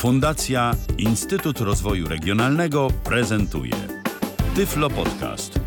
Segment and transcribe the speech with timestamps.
[0.00, 3.72] Fundacja Instytut Rozwoju Regionalnego prezentuje
[4.54, 5.60] Tyflo Podcast.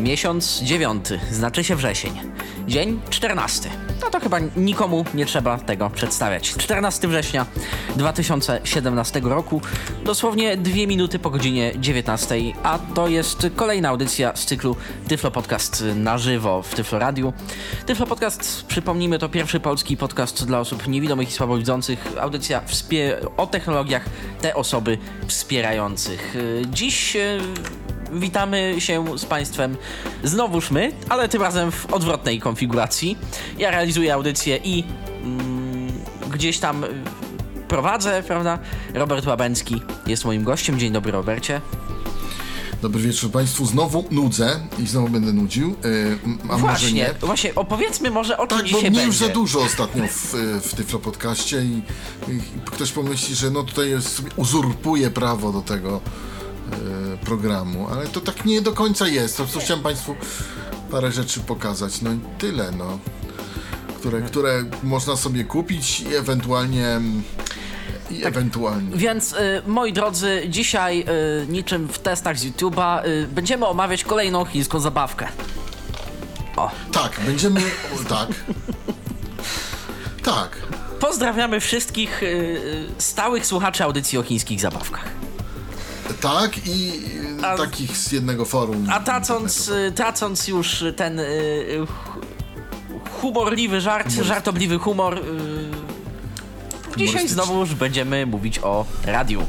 [0.00, 2.12] Miesiąc dziewiąty, znaczy się wrzesień.
[2.66, 3.87] Dzień czternasty.
[4.08, 6.54] No to chyba nikomu nie trzeba tego przedstawiać.
[6.54, 7.46] 14 września
[7.96, 9.60] 2017 roku,
[10.04, 14.76] dosłownie dwie minuty po godzinie 19, a to jest kolejna audycja z cyklu
[15.08, 17.32] Tyflo Podcast na żywo w Tyflo Radiu.
[17.86, 22.12] Tyflo Podcast, przypomnijmy, to pierwszy polski podcast dla osób niewidomych i słabowidzących.
[22.20, 22.62] Audycja
[23.36, 24.04] o technologiach
[24.40, 26.36] te osoby wspierających.
[26.70, 27.38] Dziś e,
[28.12, 29.76] witamy się z Państwem
[30.24, 33.18] znowuż my, ale tym razem w odwrotnej konfiguracji.
[33.58, 34.84] Ja realizuję audycję i
[35.22, 35.92] mm,
[36.30, 36.84] gdzieś tam
[37.68, 38.58] prowadzę, prawda?
[38.94, 40.78] Robert Łabęcki jest moim gościem.
[40.78, 41.60] Dzień dobry, Robercie.
[42.82, 43.66] Dobry wieczór Państwu.
[43.66, 45.76] Znowu nudzę i znowu będę nudził.
[46.48, 47.14] Yy, właśnie, nie.
[47.20, 49.06] właśnie, opowiedzmy może o czym tak, dzisiaj bo mnie będzie.
[49.06, 51.82] już za dużo ostatnio w, w Tyflo Podcaście i,
[52.28, 56.00] i ktoś pomyśli, że no tutaj jest, uzurpuje prawo do tego
[57.24, 59.36] programu, ale to tak nie do końca jest.
[59.36, 60.14] To, co chciałem Państwu
[60.90, 62.02] parę rzeczy pokazać.
[62.02, 62.98] No i tyle, no.
[63.98, 67.00] Które, które można sobie kupić i ewentualnie
[68.10, 68.96] i ewentualnie.
[68.96, 71.04] Więc y, moi drodzy, dzisiaj
[71.42, 75.28] y, niczym w testach z YouTube'a y, będziemy omawiać kolejną chińską zabawkę.
[76.56, 76.70] O.
[76.92, 77.60] Tak, będziemy.
[78.08, 78.28] Tak.
[80.22, 80.56] Tak.
[81.00, 85.04] Pozdrawiamy wszystkich y, y, stałych słuchaczy audycji o chińskich zabawkach.
[86.20, 86.92] Tak i
[87.42, 88.86] A- takich z jednego forum.
[88.90, 97.06] A tracąc, y, tracąc już ten y, y, hu- humorliwy żart, żartobliwy humor, y, dzisiaj
[97.06, 97.28] Humorystyczny.
[97.28, 99.42] znowu już będziemy mówić o radiu.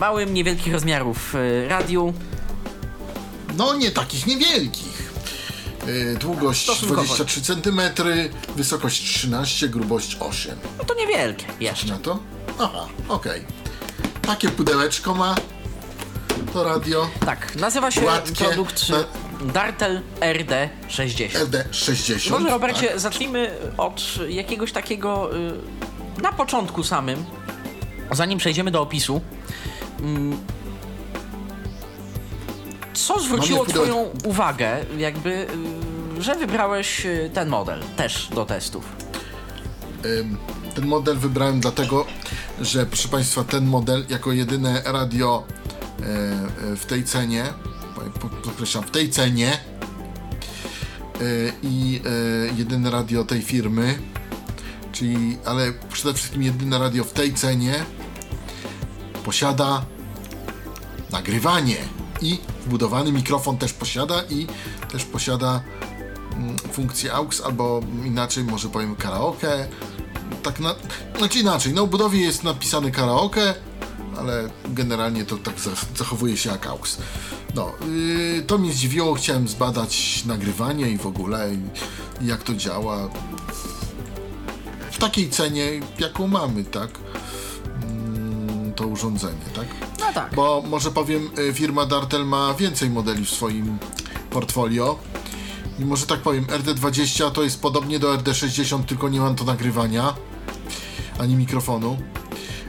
[0.00, 2.12] Małym, niewielkich rozmiarów y, radiu.
[3.56, 5.12] No nie takich niewielkich.
[5.88, 7.02] Y, Długość Stosunkowo.
[7.04, 7.80] 23 cm,
[8.56, 10.56] wysokość 13, grubość 8.
[10.78, 11.86] No to niewielkie jeszcze.
[11.86, 12.18] Na to?
[12.58, 13.44] Aha, okej.
[14.22, 15.34] Takie pudełeczko ma
[16.54, 19.04] to radio Tak, nazywa się Gładkie, produkt te-
[19.52, 21.28] Dartel RD60.
[21.28, 22.30] LD60.
[22.30, 23.00] Może Robercie, tak?
[23.00, 27.24] zacznijmy od jakiegoś takiego y, na początku samym,
[28.12, 29.20] zanim przejdziemy do opisu.
[30.00, 30.38] Mm,
[32.94, 33.66] co zwróciło.
[33.66, 35.46] Twoją uwagę, jakby,
[36.18, 38.84] y, że wybrałeś y, ten model też do testów?
[40.74, 42.06] Ten model wybrałem dlatego,
[42.60, 45.44] że proszę Państwa, ten model jako jedyne radio
[46.76, 47.44] w tej cenie,
[47.94, 49.58] po- po- podkreślam, w tej cenie e,
[51.62, 53.98] i e, jedyne radio tej firmy,
[54.92, 57.84] czyli, ale przede wszystkim jedyne radio w tej cenie
[59.24, 59.84] posiada
[61.10, 61.76] nagrywanie
[62.22, 64.46] i wbudowany mikrofon też posiada i
[64.92, 65.62] też posiada
[66.36, 69.68] mm, funkcję AUX albo inaczej może powiem karaoke.
[70.42, 70.74] Tak na,
[71.18, 73.54] znaczy inaczej, na obudowie jest napisane karaoke,
[74.18, 76.98] ale generalnie to tak za- zachowuje się jak AUX.
[77.54, 77.72] No,
[78.36, 81.50] yy, to mnie zdziwiło, chciałem zbadać nagrywanie i w ogóle
[82.22, 83.08] jak to działa
[84.90, 86.90] w takiej cenie, jaką mamy, tak?
[87.82, 89.66] Mm, to urządzenie, tak?
[90.00, 90.34] No tak.
[90.34, 93.78] Bo może powiem, y, firma Dartel ma więcej modeli w swoim
[94.30, 94.98] portfolio.
[95.78, 100.14] I może tak powiem, RD20 to jest podobnie do RD60, tylko nie mam to nagrywania
[101.18, 101.96] ani mikrofonu.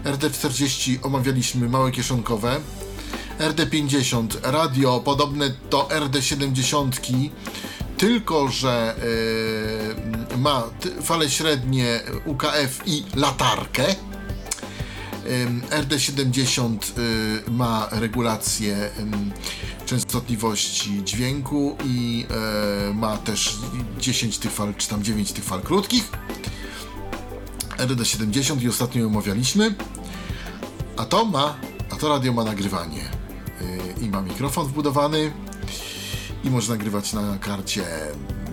[0.05, 2.59] RD40 omawialiśmy małe kieszonkowe.
[3.39, 6.89] RD50 radio podobne do RD70,
[7.97, 8.95] tylko że
[10.33, 10.63] y, ma
[11.03, 13.85] fale średnie UKF i latarkę.
[15.43, 16.99] Ym, RD70
[17.47, 18.89] y, ma regulację
[19.85, 22.25] częstotliwości dźwięku i
[22.93, 23.57] ma też
[23.99, 26.11] 10 tych fal, czy tam 9 tych fal krótkich.
[27.77, 29.75] RD70 i ostatnio ją omawialiśmy.
[30.97, 31.56] A to ma,
[31.91, 33.09] a to radio ma nagrywanie.
[33.61, 35.31] Y, I ma mikrofon wbudowany.
[36.43, 37.84] I może nagrywać na karcie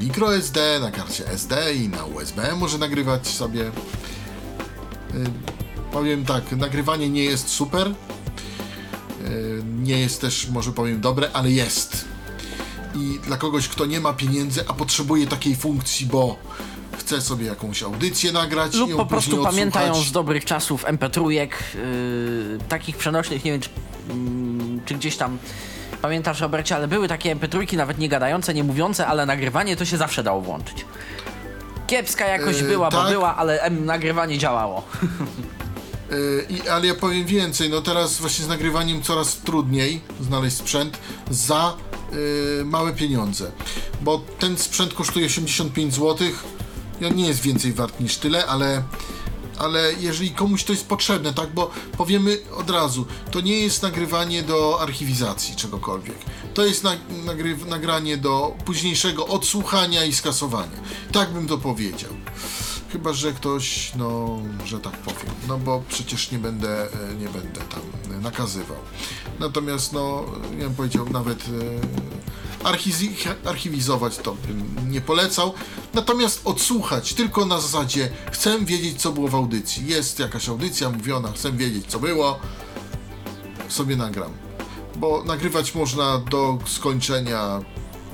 [0.01, 3.71] microSD, na karcie SD i na USB może nagrywać sobie.
[5.93, 7.95] Powiem tak, nagrywanie nie jest super.
[9.25, 12.05] Yy, Nie jest też, może powiem, dobre, ale jest.
[12.95, 16.37] I dla kogoś, kto nie ma pieniędzy, a potrzebuje takiej funkcji, bo
[17.13, 20.09] chce sobie jakąś audycję nagrać i Lub po prostu później pamiętają odsłuchać.
[20.09, 21.49] z dobrych czasów MP3, yy,
[22.69, 23.69] takich przenośnych, nie wiem czy,
[24.11, 25.39] mm, czy gdzieś tam
[26.03, 29.97] pamiętasz Robercie, ale były takie MP3, nawet nie gadające, nie mówiące, ale nagrywanie to się
[29.97, 30.85] zawsze dało włączyć.
[31.87, 33.11] Kiepska jakość Yy, była, bo tak.
[33.11, 34.83] była, ale nagrywanie działało.
[36.11, 40.99] Yy, I, ale ja powiem więcej, no teraz właśnie z nagrywaniem coraz trudniej znaleźć sprzęt
[41.31, 41.77] za
[42.13, 43.51] yy, małe pieniądze,
[44.01, 46.29] bo ten sprzęt kosztuje 85 zł,
[47.07, 48.83] on nie jest więcej wart niż tyle, ale
[49.59, 54.43] ale jeżeli komuś to jest potrzebne, tak, bo powiemy od razu, to nie jest nagrywanie
[54.43, 56.17] do archiwizacji czegokolwiek.
[56.55, 60.81] To jest na, nagry, nagranie do późniejszego odsłuchania i skasowania.
[61.13, 62.11] Tak bym to powiedział.
[62.93, 67.61] Chyba, że ktoś, no, że tak powiem, no bo przecież nie będę, e, nie będę
[67.61, 67.81] tam
[68.23, 68.77] nakazywał.
[69.41, 70.25] Natomiast, no,
[70.59, 71.49] ja bym powiedział, nawet e,
[73.45, 75.55] archiwizować to bym nie polecał.
[75.95, 79.87] Natomiast odsłuchać tylko na zasadzie chcę wiedzieć, co było w audycji.
[79.87, 82.39] Jest jakaś audycja mówiona, chcę wiedzieć, co było,
[83.69, 84.31] sobie nagram.
[84.97, 87.61] Bo nagrywać można do skończenia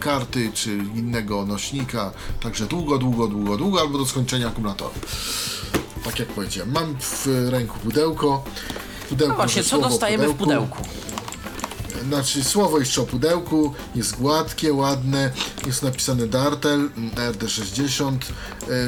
[0.00, 4.94] karty czy innego nośnika, także długo, długo, długo, długo, albo do skończenia akumulatora.
[6.04, 8.44] Tak jak powiedziałem, mam w ręku pudełko.
[9.08, 10.82] pudełko No właśnie, co dostajemy w pudełku?
[12.08, 15.32] Znaczy słowo jeszcze o pudełku, jest gładkie, ładne,
[15.66, 18.16] jest napisane Dartel mm, RD60,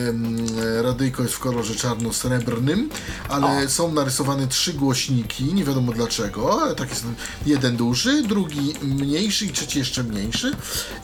[0.08, 0.46] ym,
[0.82, 2.88] radyjko jest w kolorze czarno-srebrnym,
[3.28, 7.04] ale są narysowane trzy głośniki, nie wiadomo dlaczego, ale tak jest.
[7.46, 10.52] Jeden duży, drugi mniejszy i trzeci jeszcze mniejszy.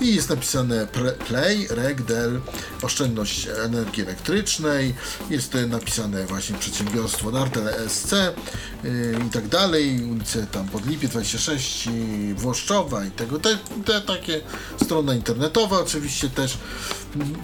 [0.01, 0.87] I jest napisane
[1.29, 2.41] Play, Reg, Del,
[2.83, 4.95] oszczędność energii elektrycznej,
[5.31, 8.13] jest napisane właśnie przedsiębiorstwo Dartel ESC
[8.85, 14.41] yy, i tak dalej, ulice tam Podlipie 26 i Włoszczowa i tego, te, te takie,
[14.83, 16.59] strona internetowa oczywiście też,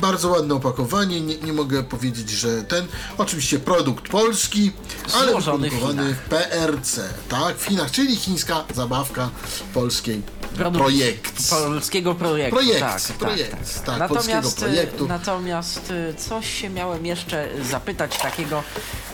[0.01, 2.87] bardzo ładne opakowanie, nie, nie mogę powiedzieć, że ten,
[3.19, 4.73] oczywiście produkt polski,
[5.15, 9.31] ale Złożony w wyprodukowany w PRC, tak, w Chinach, czyli chińska zabawka
[9.75, 10.23] polskiej
[10.55, 11.51] Produkt projekt.
[11.51, 12.57] Polskiego projektu.
[12.57, 15.05] Projekt, tak, tak, projekt, tak, tak, natomiast, polskiego projektu.
[15.05, 18.63] y, Natomiast y, coś się miałem jeszcze zapytać takiego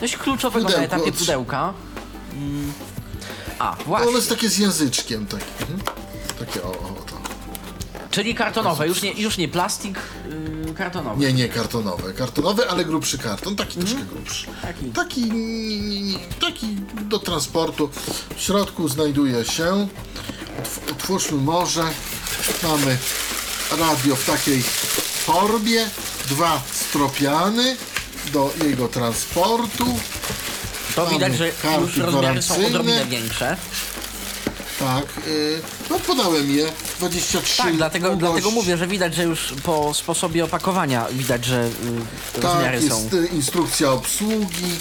[0.01, 1.73] dość kluczowego Pudełko na etapie pudełka.
[2.33, 2.73] Mm.
[3.59, 4.07] A, No, właśnie.
[4.07, 5.79] ono jest takie z języczkiem, tak, mhm.
[6.39, 7.19] takie o, o, to.
[8.11, 9.99] Czyli kartonowe, już nie, już nie plastik,
[10.65, 11.19] yy, kartonowy.
[11.25, 12.13] Nie, nie kartonowe.
[12.13, 14.47] Kartonowe, ale grubszy karton, taki troszkę grubszy.
[14.61, 14.85] Taki.
[14.85, 16.67] Taki, nie, nie, nie, taki
[17.01, 17.89] do transportu.
[18.35, 19.87] W środku znajduje się,
[20.63, 21.83] otw- otwórzmy może,
[22.63, 22.97] mamy
[23.79, 24.63] radio w takiej
[25.25, 25.89] torbie,
[26.29, 27.77] dwa stropiany
[28.33, 29.85] do jego transportu.
[30.99, 32.67] To Mamy widać, że karty już rozmiary są gwarancyjne.
[32.67, 33.57] odrobinę większe.
[34.79, 38.31] Tak, yy, no podałem je, 23 Tak, dlatego, długość.
[38.31, 41.63] dlatego mówię, że widać, że już po sposobie opakowania widać, że
[42.35, 43.01] y, rozmiary Tak, są.
[43.01, 44.71] jest y, instrukcja obsługi,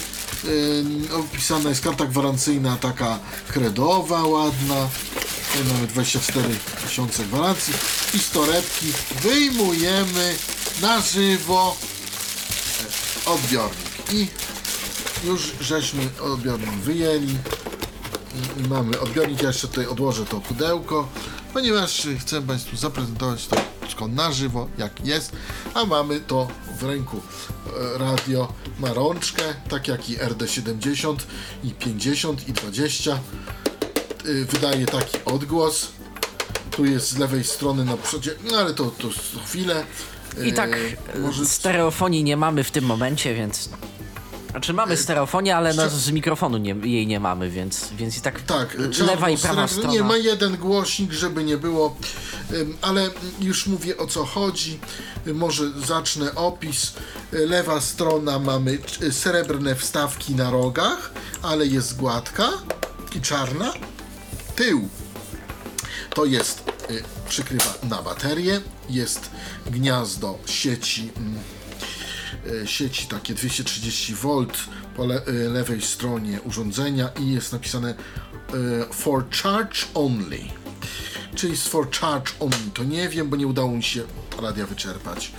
[0.44, 0.84] y,
[1.14, 3.18] opisana jest karta gwarancyjna taka
[3.48, 4.88] kredowa, ładna.
[5.52, 6.48] Tutaj mamy 24
[6.88, 7.74] tysiące gwarancji
[8.14, 8.86] i z torebki
[9.22, 10.34] wyjmujemy
[10.82, 11.76] na żywo
[13.26, 14.28] odbiornik i
[15.24, 17.36] już żeśmy odbiornik wyjęli
[18.34, 21.08] i, i mamy odbiornik, ja jeszcze tutaj odłożę to pudełko,
[21.52, 25.32] ponieważ chcę Państwu zaprezentować to wszystko na żywo, jak jest,
[25.74, 26.48] a mamy to
[26.78, 27.20] w ręku.
[27.94, 31.16] E, Radio ma rączkę, tak jak i RD70
[31.64, 33.18] i 50 i 20.
[34.26, 35.88] Y, Wydaje taki odgłos.
[36.70, 39.08] Tu jest z lewej strony na przodzie, no ale to, to
[39.46, 39.84] chwilę.
[40.44, 40.70] I tak
[41.14, 43.68] E, może stereofonii nie mamy w tym momencie, więc.
[44.50, 48.40] Znaczy mamy stereofonię, ale no, z mikrofonu nie, jej nie mamy, więc, więc i tak,
[48.42, 49.92] Tak, lewa i prawa strona.
[49.92, 51.96] Nie, ma jeden głośnik, żeby nie było,
[52.82, 53.10] ale
[53.40, 54.78] już mówię o co chodzi.
[55.26, 56.92] Y, Może zacznę opis.
[57.32, 58.78] Lewa strona mamy
[59.10, 61.10] srebrne wstawki na rogach,
[61.42, 62.48] ale jest gładka
[63.16, 63.72] i czarna.
[64.56, 64.88] Tył
[66.14, 66.62] to jest,
[67.28, 69.30] przykrywa na baterię, jest
[69.66, 71.10] gniazdo sieci,
[72.66, 74.46] sieci takie 230 V
[74.96, 80.40] po le, y, lewej stronie urządzenia i jest napisane y, for charge only.
[81.34, 84.02] Czyli jest for charge only, to nie wiem, bo nie udało mi się
[84.42, 85.32] radia wyczerpać.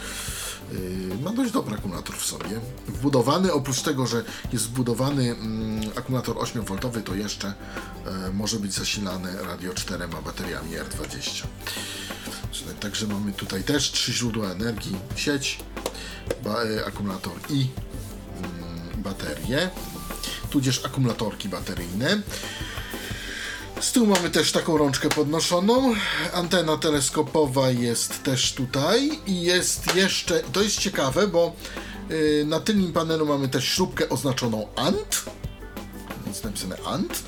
[1.24, 2.60] Ma dość dobry akumulator w sobie.
[2.88, 9.44] Wbudowany, oprócz tego, że jest wbudowany mm, akumulator 8V, to jeszcze e, może być zasilane
[9.44, 11.44] radio 4 bateriami R20.
[12.52, 15.90] Czyli- Także mamy tutaj też trzy źródła energii, sieć, e,
[16.88, 17.68] akumulator i
[18.38, 19.70] mm, baterie,
[20.50, 22.22] tudzież akumulatorki bateryjne.
[23.82, 25.94] Z tyłu mamy też taką rączkę podnoszoną.
[26.34, 31.54] Antena teleskopowa jest też tutaj i jest jeszcze, to jest ciekawe, bo
[32.12, 35.24] y, na tylnym panelu mamy też śrubkę oznaczoną ANT,
[36.30, 37.24] więc napisane ANT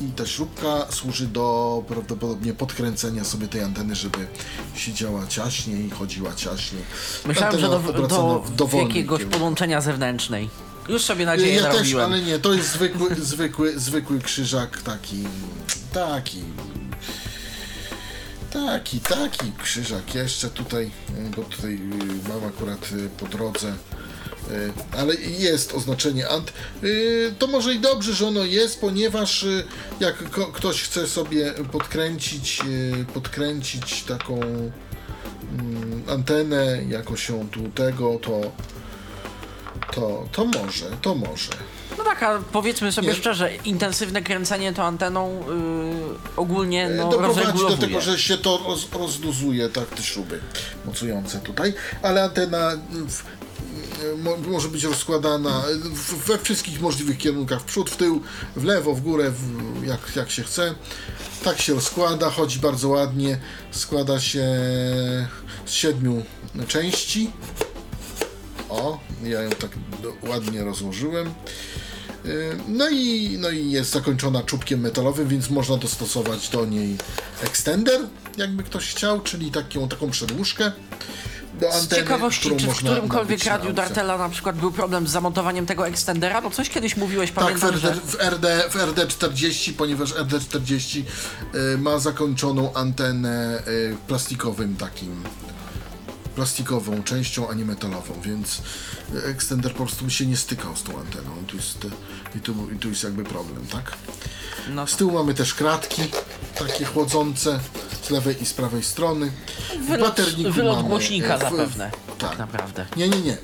[0.00, 4.18] i ta śrubka służy do prawdopodobnie podkręcenia sobie tej anteny, żeby
[4.74, 6.82] siedziała ciaśniej, chodziła ciaśniej.
[7.26, 9.32] Myślałem, że do, Antena obracana do w dowolnym jakiegoś kierunku.
[9.38, 10.48] podłączenia zewnętrznej.
[10.88, 15.24] Już sobie nadzieję Ja też, ale nie, to jest zwykły, zwykły, zwykły krzyżak taki,
[15.92, 16.42] taki,
[18.52, 20.90] Taki, taki krzyżak jeszcze tutaj,
[21.36, 23.74] bo tutaj y, mam akurat y, po drodze,
[24.98, 26.52] ale jest oznaczenie ant.
[26.84, 29.64] Y, To może i dobrze, że ono jest, ponieważ y,
[30.00, 30.14] jak
[30.52, 32.60] ktoś chce sobie podkręcić,
[33.14, 38.40] podkręcić taką mm, antenę, jakoś ją tu tego, to
[39.94, 41.52] to, to może, to może.
[41.98, 43.14] No tak, a powiedzmy sobie Nie.
[43.14, 48.86] szczerze, intensywne kręcenie tą anteną yy, ogólnie no, doprowadzi do tego, że się to roz,
[48.92, 50.40] rozluzuje, tak, te śruby
[50.84, 52.70] mocujące tutaj, ale antena
[53.08, 53.22] w,
[54.48, 55.62] może być rozkładana
[56.26, 58.22] we wszystkich możliwych kierunkach, w przód, w tył,
[58.56, 60.74] w lewo, w górę, w, jak, jak się chce.
[61.44, 63.38] Tak się rozkłada, chodzi bardzo ładnie,
[63.70, 64.46] składa się
[65.66, 66.22] z siedmiu
[66.68, 67.30] części.
[68.68, 69.70] O, ja ją tak
[70.22, 71.34] ładnie rozłożyłem.
[72.26, 76.96] Y, No i, no i jest zakończona czubkiem metalowym, więc można dostosować do niej
[77.42, 78.00] extender,
[78.36, 80.72] jakby ktoś chciał, czyli taką, taką przedłużkę
[81.60, 83.72] do Z anteny, ciekawości, którą czy w którymkolwiek radiu.
[83.72, 86.42] Dartela na przykład był problem z zamontowaniem tego extendera?
[86.42, 87.94] Bo coś kiedyś mówiłeś, Tak, w, pamiętam, RD, że...
[88.00, 91.02] w, RD, w RD40, ponieważ RD40
[91.54, 95.22] y, ma zakończoną antenę y, plastikowym takim
[96.34, 98.62] plastikową częścią, a nie metalową, więc
[99.14, 101.88] y, extender po prostu się nie stykał z tą anteną i tu jest, y,
[102.36, 103.92] i tu, i tu jest jakby problem, tak?
[104.68, 106.02] No, Z tyłu mamy też kratki,
[106.58, 107.60] takie chłodzące
[108.02, 109.32] z lewej i z prawej strony.
[109.80, 112.38] W wylot, baterniku wylot mamy, głośnika e, w- zapewne, tak tak.
[112.38, 112.86] naprawdę.
[112.96, 113.32] Nie, nie, nie.
[113.32, 113.36] E,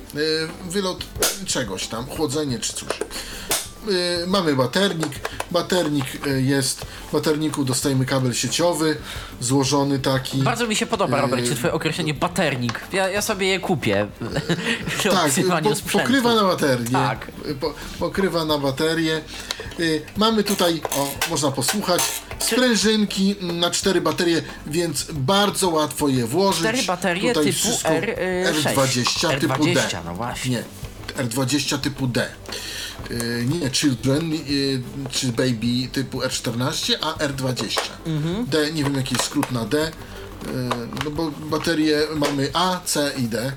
[0.69, 1.03] Wylot
[1.45, 2.89] czegoś tam, chłodzenie czy cóż.
[3.87, 5.29] E, Mamy baternik.
[5.51, 6.85] Baternik e, jest.
[7.09, 8.97] W baterniku dostajemy kabel sieciowy,
[9.39, 10.37] złożony taki.
[10.43, 11.21] Bardzo mi się podoba, Yy.
[11.21, 12.79] Robercie, twoje określenie baternik.
[12.93, 14.07] Ja, ja sobie je kupię
[15.03, 15.31] Tak,
[15.63, 16.85] po, pokrywa na baterię.
[16.91, 17.31] Tak.
[17.59, 19.21] Po, pokrywa na baterię.
[19.79, 22.01] Y, mamy tutaj, o, można posłuchać,
[22.39, 26.61] sprężynki na cztery baterie, więc bardzo łatwo je włożyć.
[26.61, 30.01] Cztery baterie Tutaj typu R, y, R20 typu R20, D.
[30.05, 30.51] no właśnie.
[30.51, 30.63] Nie,
[31.23, 32.29] R20 typu D.
[33.11, 34.81] Y, nie Children y,
[35.11, 37.79] czy Baby typu R14, a R20.
[38.05, 38.45] Mhm.
[38.45, 39.87] D, nie wiem jaki jest skrót na D.
[39.87, 39.91] y,
[41.05, 43.51] No bo baterie mamy A, C i D.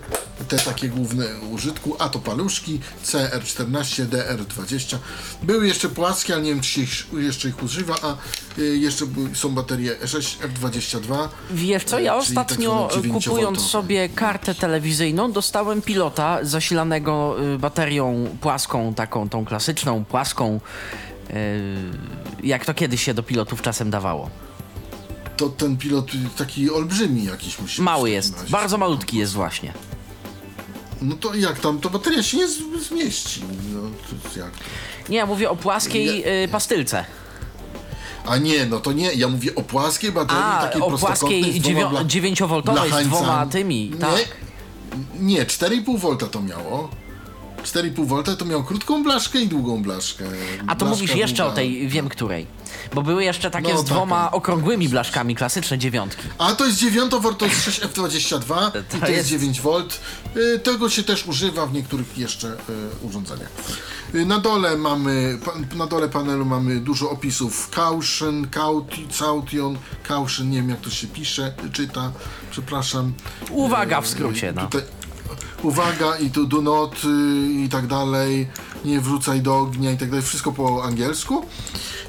[0.49, 1.97] Te takie główne użytku.
[1.99, 4.97] A to paluszki, C R14, D R20.
[5.43, 8.17] Były jeszcze płaskie, ale nie wiem czy się ich, jeszcze ich używa, a
[8.61, 11.29] y, jeszcze są baterie 6 R22.
[11.50, 13.69] Wiesz co, ja E, czyli tak ostatnio zwane kupując 9-woltowe.
[13.69, 20.61] sobie kartę telewizyjną dostałem pilota zasilanego y, baterią płaską, taką tą klasyczną, płaską,
[21.31, 21.35] y,
[22.43, 24.31] jak to kiedyś się do pilotów czasem dawało.
[25.37, 29.73] To ten pilot taki olbrzymi jakiś musi Mały jest, bardzo malutki jest właśnie.
[31.05, 33.43] No to jak tam, to bateria się nie z- zmieści.
[33.75, 33.81] No,
[34.33, 34.51] to jak?
[35.09, 37.05] Nie, ja mówię o płaskiej y, pastylce.
[38.27, 41.61] A nie, no to nie, ja mówię o płaskiej baterii, A, takiej o prostokątnej płaskiej
[41.61, 43.23] z dwoma dziewią- bla- dziewięciowoltowej z blachańcami.
[43.25, 44.37] dwoma tymi, Nie, tak.
[45.21, 46.91] nie 4,5 V to miało.
[47.64, 50.25] 4,5 V to miał krótką blaszkę i długą blaszkę.
[50.25, 51.52] A to Blaszka mówisz jeszcze długa.
[51.52, 52.47] o tej, wiem której.
[52.94, 54.37] Bo były jeszcze takie No, z dwoma taka.
[54.37, 56.23] okrągłymi blaszkami, klasyczne dziewiątki.
[56.38, 59.71] A to jest 9 V, to jest 6F22 i to jest jest- 9 V.
[60.37, 62.56] Y, Tego się też używa w niektórych jeszcze y,
[63.02, 63.49] urządzeniach.
[64.14, 69.78] Y, Na dole mamy, pa- na dole panelu mamy dużo opisów caution, cauti- caution,
[70.09, 72.12] caution, nie wiem jak to się pisze, czyta,
[72.50, 73.12] przepraszam.
[73.50, 74.62] Uwaga w skrócie, no.
[74.62, 74.83] Tutaj,
[75.62, 78.49] uwaga i tu do not y, i tak dalej,
[78.85, 81.47] nie wrzucaj do ognia i tak dalej, wszystko po angielsku.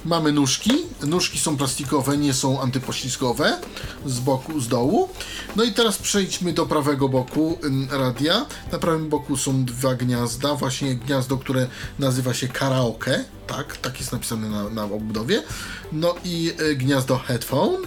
[0.05, 0.71] Mamy nóżki,
[1.07, 3.57] nóżki są plastikowe, nie są antypoślizgowe,
[4.05, 5.09] z boku, z dołu.
[5.55, 7.57] No i teraz przejdźmy do prawego boku
[7.89, 8.45] radia.
[8.71, 11.67] Na prawym boku są dwa gniazda, właśnie gniazdo, które
[11.99, 15.43] nazywa się karaoke, tak, tak jest napisane na, na obudowie.
[15.91, 17.77] No i y, gniazdo headphone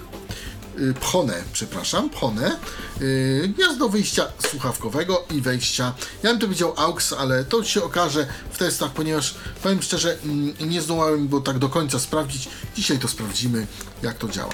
[0.78, 2.56] y, pchone, przepraszam, pchone,
[3.00, 8.26] y, gniazdo wyjścia słuchawkowego i wejścia, ja bym to powiedział AUX, ale to się okaże
[8.50, 13.08] w testach, ponieważ powiem szczerze, mm, nie zdołałem go tak do końca sprawdzić, dzisiaj to
[13.08, 13.66] sprawdzimy,
[14.02, 14.52] jak to działa.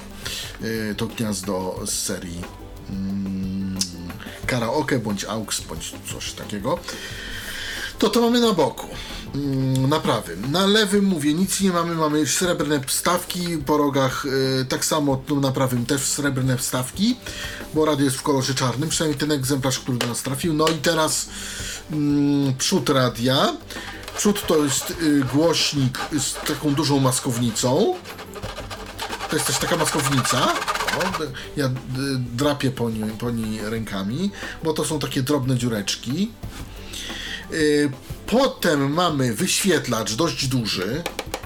[0.63, 2.41] Y, To gniazdo z serii
[2.89, 3.77] mm,
[4.47, 6.79] karaoke, bądź AUX, bądź coś takiego.
[7.99, 8.87] To to mamy na boku.
[9.35, 10.51] Mm, Na prawym.
[10.51, 15.51] Na lewym mówię, nic nie mamy, mamy srebrne wstawki po rogach, y, tak samo na
[15.51, 17.15] prawym też srebrne wstawki,
[17.73, 20.53] bo radio jest w kolorze czarnym, przynajmniej ten egzemplarz, który do nas trafił.
[20.53, 21.29] No i teraz
[21.91, 23.53] mm, przód radia.
[24.17, 27.95] Przód to jest y, głośnik z taką dużą maskownicą.
[29.29, 30.47] To jest też taka maskownica.
[30.97, 31.23] O,
[31.57, 31.75] ja d-
[32.35, 34.31] drapię po niej, po niej rękami,
[34.63, 36.31] bo to są takie drobne dziureczki.
[37.53, 37.91] Y,
[38.27, 41.03] Potem mamy wyświetlacz dość duży,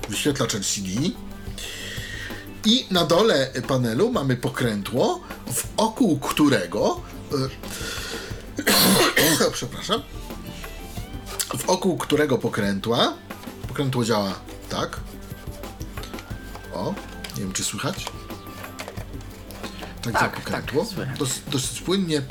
[0.10, 0.90] wyświetlacz LCD.
[2.66, 5.22] I na dole panelu mamy pokrętło,
[5.78, 7.02] wokół którego.
[9.48, 10.02] e, przepraszam.
[11.68, 13.14] Wokół którego pokrętła.
[13.68, 15.00] Pokrętło działa tak.
[16.74, 16.94] O,
[17.36, 18.06] nie wiem czy słychać.
[20.02, 20.84] Tak, Tak, działa pokrętło.
[20.84, 21.20] tak, słychać.
[21.20, 22.22] Dos, dosyć płynnie.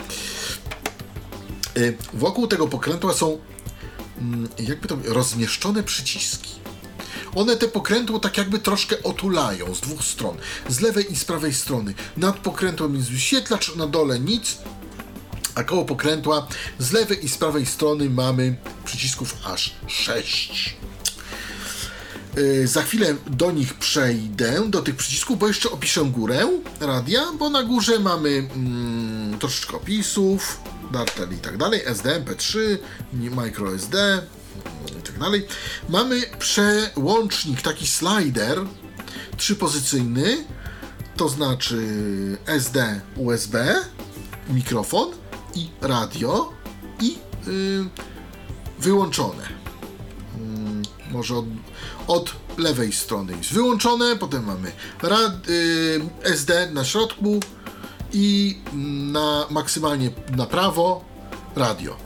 [1.76, 3.38] Y, Wokół tego pokrętła są
[4.59, 6.51] jakby to rozmieszczone przyciski.
[7.35, 10.37] One te pokrętło tak jakby troszkę otulają z dwóch stron.
[10.69, 11.95] Z lewej i z prawej strony.
[12.17, 14.59] Nad pokrętłem jest wyświetlacz, na dole nic.
[15.55, 16.47] A koło pokrętła
[16.79, 20.77] z lewej i z prawej strony mamy przycisków aż 6.
[22.37, 26.49] Yy, za chwilę do nich przejdę, do tych przycisków, bo jeszcze opiszę górę
[26.81, 30.61] radia, bo na górze mamy mm, troszeczkę opisów,
[30.92, 32.78] Dartel i tak dalej, SD, MP3,
[33.12, 34.25] micro SD mm,
[34.99, 35.47] i tak dalej.
[35.88, 38.59] Mamy przełącznik, taki slider
[39.37, 40.45] trzypozycyjny,
[41.16, 41.78] to znaczy
[42.47, 43.75] SD, USB,
[44.49, 45.11] mikrofon
[45.54, 46.52] i radio
[47.00, 47.88] i yy,
[48.78, 49.59] wyłączone
[51.11, 51.45] może od,
[52.07, 57.40] od lewej strony jest wyłączone, potem mamy rad, y, SD na środku
[58.12, 58.59] i
[59.12, 61.05] na maksymalnie na prawo
[61.57, 61.97] radio.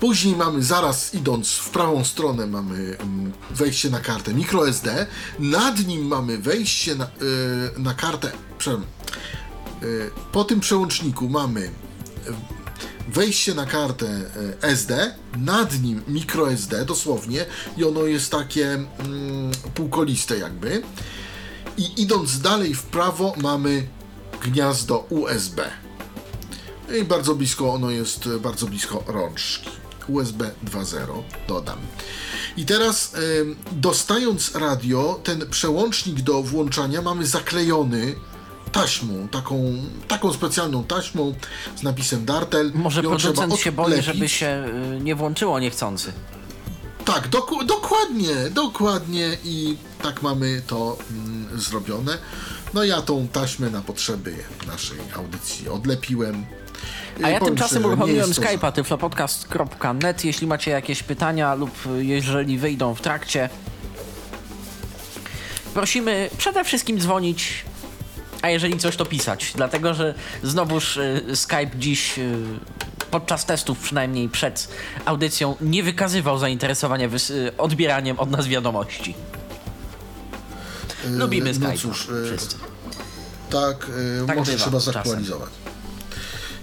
[0.00, 5.06] Później mamy zaraz idąc w prawą stronę mamy mm, wejście na kartę microSD,
[5.38, 7.08] nad nim mamy wejście na, y,
[7.78, 8.86] na kartę, przepraszam,
[9.82, 11.70] y, po tym przełączniku mamy
[13.08, 14.06] wejście na kartę
[14.62, 17.46] e, SD, nad nim microSD dosłownie
[17.76, 18.86] i ono jest takie mm,
[19.74, 20.82] półkoliste jakby.
[21.76, 23.86] I idąc dalej w prawo mamy
[24.42, 25.70] gniazdo USB.
[27.00, 29.70] I bardzo blisko ono jest, bardzo blisko rączki.
[30.08, 31.78] USB 2.0 dodam.
[32.56, 38.14] I teraz em, dostając radio, ten przełącznik do włączania mamy zaklejony
[38.72, 39.74] taśmą, taką,
[40.08, 41.34] taką specjalną taśmą
[41.76, 42.72] z napisem Dartel.
[42.74, 44.64] Może Ją producent się boi, żeby się
[44.96, 46.12] y, nie włączyło niechcący.
[47.04, 52.18] Tak, doku- dokładnie, dokładnie i tak mamy to mm, zrobione.
[52.74, 54.34] No ja tą taśmę na potrzeby
[54.66, 56.46] naszej audycji odlepiłem.
[57.22, 60.24] A ja tymczasem uruchomiłem Skype'a tyflopodcast.net.
[60.24, 63.48] Jeśli macie jakieś pytania lub jeżeli wyjdą w trakcie,
[65.74, 67.64] prosimy przede wszystkim dzwonić,
[68.42, 69.52] a jeżeli coś to pisać.
[69.56, 72.34] Dlatego, że znowuż y, Skype dziś y,
[73.10, 74.68] podczas testów, przynajmniej przed
[75.04, 79.14] audycją, nie wykazywał zainteresowania y, odbieraniem od nas wiadomości.
[81.10, 81.78] Lubimy no Skype'a.
[81.82, 82.56] cóż, y, wszyscy.
[83.50, 84.92] Tak, y, Tak może bywa trzeba czasem.
[84.94, 85.50] zaktualizować.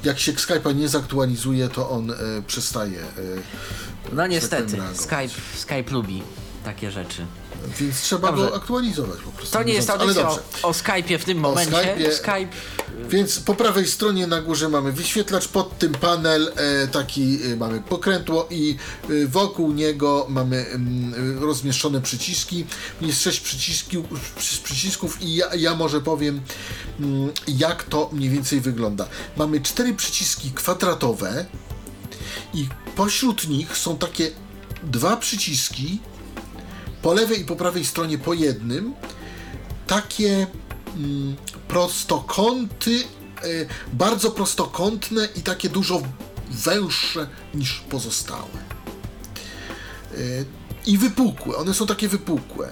[0.04, 2.16] Jak się Skype'a nie zaktualizuje, to on y,
[2.48, 3.00] przestaje.
[3.00, 3.42] Y,
[4.14, 4.78] No niestety.
[4.94, 6.24] Skype, Skype lubi
[6.66, 7.26] takie rzeczy.
[7.80, 8.50] Więc trzeba Dobrze.
[8.50, 9.58] go aktualizować po prostu.
[9.58, 11.72] To nie jest audycja o, o Skype'ie w tym momencie.
[11.72, 12.12] Skype'ie.
[12.12, 12.48] Skype
[13.10, 17.82] Więc po prawej stronie na górze mamy wyświetlacz, pod tym panel e, taki e, mamy
[17.82, 18.78] pokrętło i
[19.10, 22.66] e, wokół niego mamy mm, e, rozmieszczone przyciski.
[23.02, 24.04] Jest sześć przyciski,
[24.38, 26.42] przy- przycisków i ja, ja może powiem
[27.00, 29.08] mm, jak to mniej więcej wygląda.
[29.38, 31.46] Mamy cztery przyciski kwadratowe
[32.54, 34.32] i pośród nich są takie
[34.84, 36.00] dwa przyciski
[37.02, 38.94] po lewej i po prawej stronie po jednym
[39.88, 40.48] takie
[40.96, 41.36] mm,
[41.68, 43.04] prostokąty,
[43.44, 43.46] e,
[43.94, 46.02] bardzo prostokątne i takie dużo
[46.52, 48.60] węższe niż pozostałe.
[50.12, 50.18] E,
[50.86, 52.72] I wypukłe, one są takie wypukłe,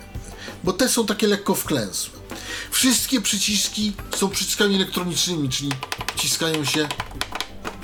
[0.63, 2.19] bo te są takie lekko wklęsłe.
[2.71, 5.71] Wszystkie przyciski są przyciskami elektronicznymi, czyli
[6.15, 6.87] wciskają się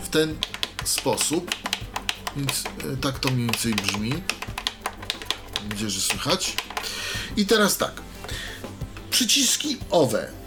[0.04, 0.36] w ten
[0.86, 1.56] sposób,
[2.38, 4.14] więc e, tak to mniej więcej brzmi.
[5.70, 6.56] Nadzieję, że słychać.
[7.38, 8.02] I teraz tak.
[9.12, 10.44] Przyciski owe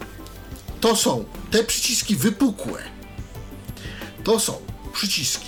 [0.81, 2.83] to są te przyciski wypukłe.
[4.23, 4.61] To są
[4.93, 5.47] przyciski.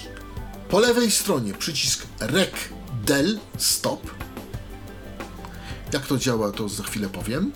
[0.69, 2.51] Po lewej stronie przycisk Rec
[3.05, 4.11] Del Stop.
[5.93, 7.51] Jak to działa, to za chwilę powiem.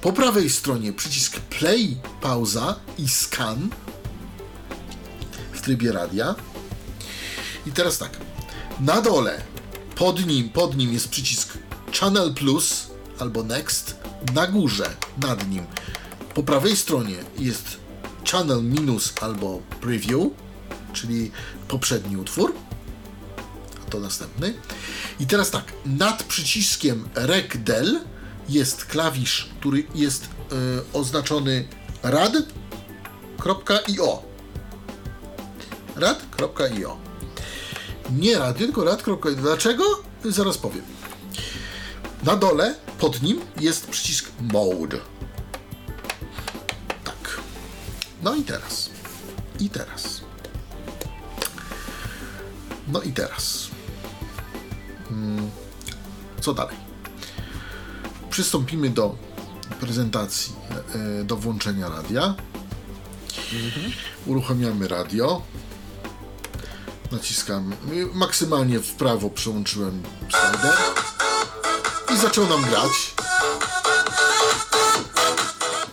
[0.00, 3.68] Po prawej stronie przycisk Play, pauza i Scan
[5.52, 6.34] w trybie radia.
[7.66, 8.16] I teraz tak.
[8.80, 9.42] Na dole
[10.00, 11.58] pod nim, pod nim jest przycisk
[12.00, 12.86] Channel Plus
[13.18, 13.96] albo Next.
[14.34, 15.66] Na górze, nad nim,
[16.34, 17.76] po prawej stronie jest
[18.30, 20.22] Channel Minus albo Preview,
[20.92, 21.30] czyli
[21.68, 22.54] poprzedni utwór.
[23.86, 24.54] A to następny.
[25.20, 28.00] I teraz tak, nad przyciskiem Rec Del
[28.48, 30.28] jest klawisz, który jest e,
[30.92, 31.68] oznaczony
[32.02, 32.42] rad.io.
[35.96, 37.09] Rad.io.
[38.18, 39.16] Nie radio, tylko rad.io.
[39.36, 39.84] Dlaczego?
[40.24, 40.82] Zaraz powiem.
[42.22, 44.98] Na dole, pod nim jest przycisk Mode.
[47.04, 47.40] Tak.
[48.22, 48.90] No i teraz.
[49.60, 50.20] I teraz.
[52.88, 53.68] No i teraz.
[55.10, 55.50] Mm,
[56.40, 56.76] Co dalej?
[58.30, 59.16] Przystąpimy do
[59.80, 60.52] prezentacji,
[61.20, 62.34] e, do włączenia radia.
[64.26, 65.42] Uruchamiamy radio.
[67.12, 67.74] Naciskam.
[68.14, 70.76] Maksymalnie w prawo przełączyłem slider.
[72.14, 73.14] I zaczął nam grać.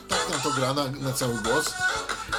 [0.10, 1.74] Tak nam to gra na, na cały głos.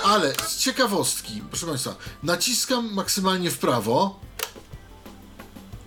[0.04, 4.20] Ale z ciekawostki, proszę Państwa, naciskam maksymalnie w prawo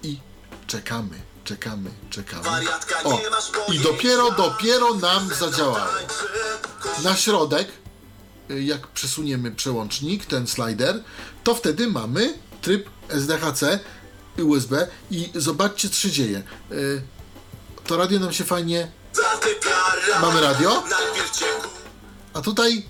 [0.03, 0.19] i
[0.67, 2.49] czekamy, czekamy, czekamy.
[3.03, 3.19] O,
[3.73, 5.91] i dopiero, dopiero nam zadziałało.
[7.03, 7.67] Na środek,
[8.51, 11.03] y, jak przesuniemy przełącznik, ten slider,
[11.43, 13.79] to wtedy mamy tryb SDHC
[14.37, 16.43] i USB i zobaczcie, co się dzieje.
[16.71, 17.01] Y,
[17.87, 18.91] To radio nam się fajnie...
[20.21, 20.83] Mamy radio?
[22.33, 22.83] A tutaj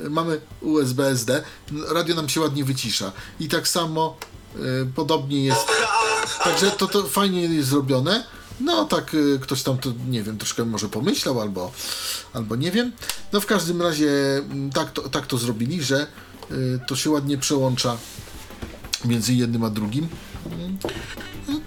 [0.00, 1.42] y, mamy USB SD.
[1.88, 3.12] Radio nam się ładnie wycisza.
[3.40, 4.16] I tak samo
[4.56, 5.66] y, podobnie jest.
[6.44, 8.24] Także to, to fajnie jest zrobione.
[8.60, 11.72] No tak ktoś tam to nie wiem, troszkę może pomyślał albo,
[12.32, 12.92] albo nie wiem.
[13.32, 16.06] No w każdym razie mm, tak to, tak to zrobili, że
[16.88, 17.96] to się ładnie przełącza
[19.04, 20.08] między jednym a drugim.
[20.46, 20.78] Mm,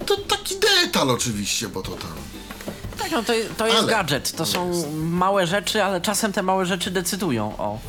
[0.05, 2.11] To taki detal oczywiście, bo to tam.
[2.99, 4.31] Tak, no to, to jest Ale- gadżet.
[4.31, 7.79] To są małe rzeczy, ale czasem te małe rzeczy decydują o,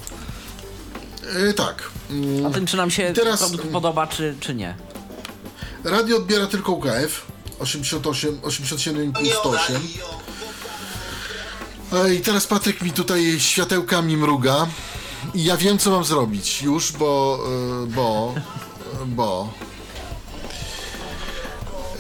[1.51, 1.91] Y, tak.
[2.11, 4.75] Mm, o tym, czy nam się teraz- produkt podoba, czy, czy nie.
[5.85, 7.27] Radio odbiera tylko UKF
[7.59, 9.77] 88, 87,5 108.
[11.93, 14.67] E, I teraz Patryk mi tutaj światełkami mruga.
[15.35, 17.39] I ja wiem, co mam zrobić już, bo.
[17.85, 18.35] e, bo.
[19.03, 19.53] E, bo.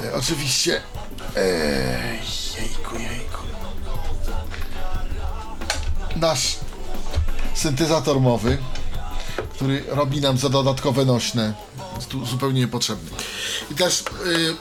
[0.04, 0.82] E, oczywiście.
[1.36, 2.18] E,
[2.60, 3.40] jejku, jejku.
[6.16, 6.56] Nasz
[7.54, 8.58] syntezator mowy,
[9.54, 11.54] który robi nam za dodatkowe nośne.
[12.30, 13.10] Zupełnie niepotrzebny.
[13.70, 14.04] I teraz y,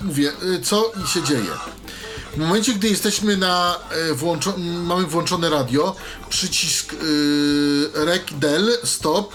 [0.02, 1.52] mówię, y, co się dzieje.
[2.34, 3.76] W momencie, gdy jesteśmy na
[4.14, 5.96] włączo- mamy włączone radio,
[6.30, 6.98] przycisk y,
[7.94, 9.34] rec del stop.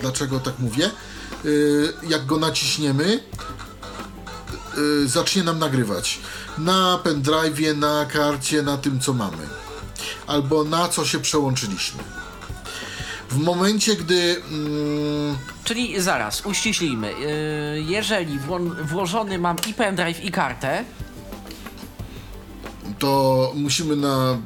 [0.00, 0.90] Dlaczego tak mówię?
[1.44, 3.20] Y, jak go naciśniemy,
[4.78, 6.18] y, zacznie nam nagrywać.
[6.58, 9.46] Na pendrive'ie, na karcie, na tym co mamy.
[10.26, 12.02] Albo na co się przełączyliśmy.
[13.30, 17.12] W momencie, gdy mm, Czyli zaraz, uściślijmy.
[17.12, 20.84] Yy, jeżeli wło- włożony mam i pendrive, i kartę,
[22.98, 24.38] to musimy na,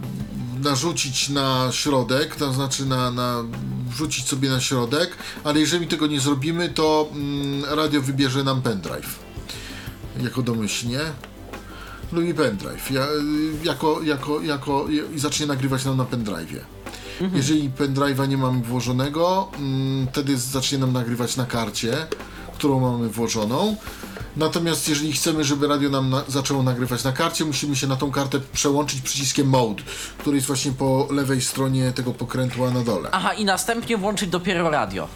[0.63, 3.45] narzucić na środek, to znaczy na, na
[3.93, 9.19] wrzucić sobie na środek, ale jeżeli tego nie zrobimy, to mm, radio wybierze nam pendrive
[10.21, 11.01] jako domyślnie.
[12.13, 12.91] Lubi pendrive.
[12.91, 16.61] Ja, y, jako, jako, jako, i zacznie nagrywać nam na pendrive'ie.
[17.35, 22.07] Jeżeli pendrive'a nie mamy włożonego, mm, wtedy zacznie nam nagrywać na karcie,
[22.55, 23.77] którą mamy włożoną.
[24.37, 28.11] Natomiast jeżeli chcemy, żeby radio nam na, zaczęło nagrywać na karcie, musimy się na tą
[28.11, 29.83] kartę przełączyć przyciskiem Mode,
[30.19, 33.09] który jest właśnie po lewej stronie tego pokrętła na dole.
[33.13, 35.09] aha, i następnie włączyć dopiero radio.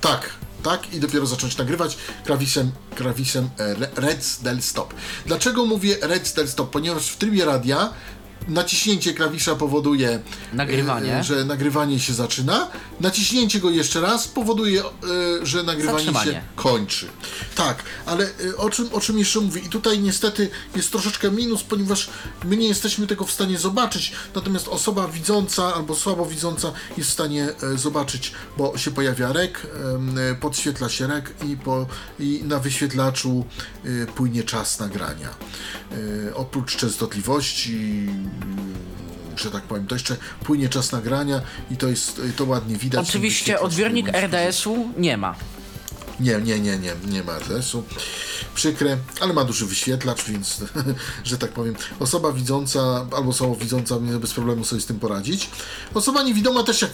[0.00, 0.30] Tak,
[0.62, 4.94] tak i dopiero zacząć nagrywać klawiszem, klawiszem e, re- Rec del Stop.
[5.26, 6.70] Dlaczego mówię Rec del Stop?
[6.70, 7.92] Ponieważ w trybie radia
[8.48, 10.20] naciśnięcie klawisza powoduje,
[10.52, 11.18] Nagrywanie.
[11.18, 12.68] e, że nagrywanie się zaczyna.
[13.00, 14.86] Naciśnięcie go jeszcze raz powoduje, e,
[15.42, 17.06] że nagrywanie się kończy.
[17.54, 19.60] Tak, ale e, o czym, o czym jeszcze mówię?
[19.60, 22.10] I tutaj niestety jest troszeczkę minus, ponieważ
[22.44, 27.12] my nie jesteśmy tego w stanie zobaczyć, natomiast osoba widząca albo słabo widząca jest w
[27.12, 29.66] stanie zobaczyć, bo się pojawia rek,
[30.40, 31.86] podświetla się rek i, po,
[32.18, 33.44] i na wyświetlaczu
[34.14, 35.28] płynie czas nagrania.
[36.34, 38.08] Oprócz częstotliwości
[39.36, 41.40] że tak powiem, to jeszcze płynie czas nagrania
[41.70, 43.08] i to jest, to ładnie widać.
[43.08, 44.08] Oczywiście odbiornik.
[44.08, 45.34] RDS-u nie ma.
[46.20, 47.84] Nie, nie, nie, nie, nie ma adresu.
[48.54, 50.64] Przykre, ale ma duży wyświetlacz, więc,
[51.24, 55.50] że tak powiem, osoba widząca albo słabowidząca bez problemu sobie z tym poradzić.
[55.94, 56.90] Osoba niewidoma też jak,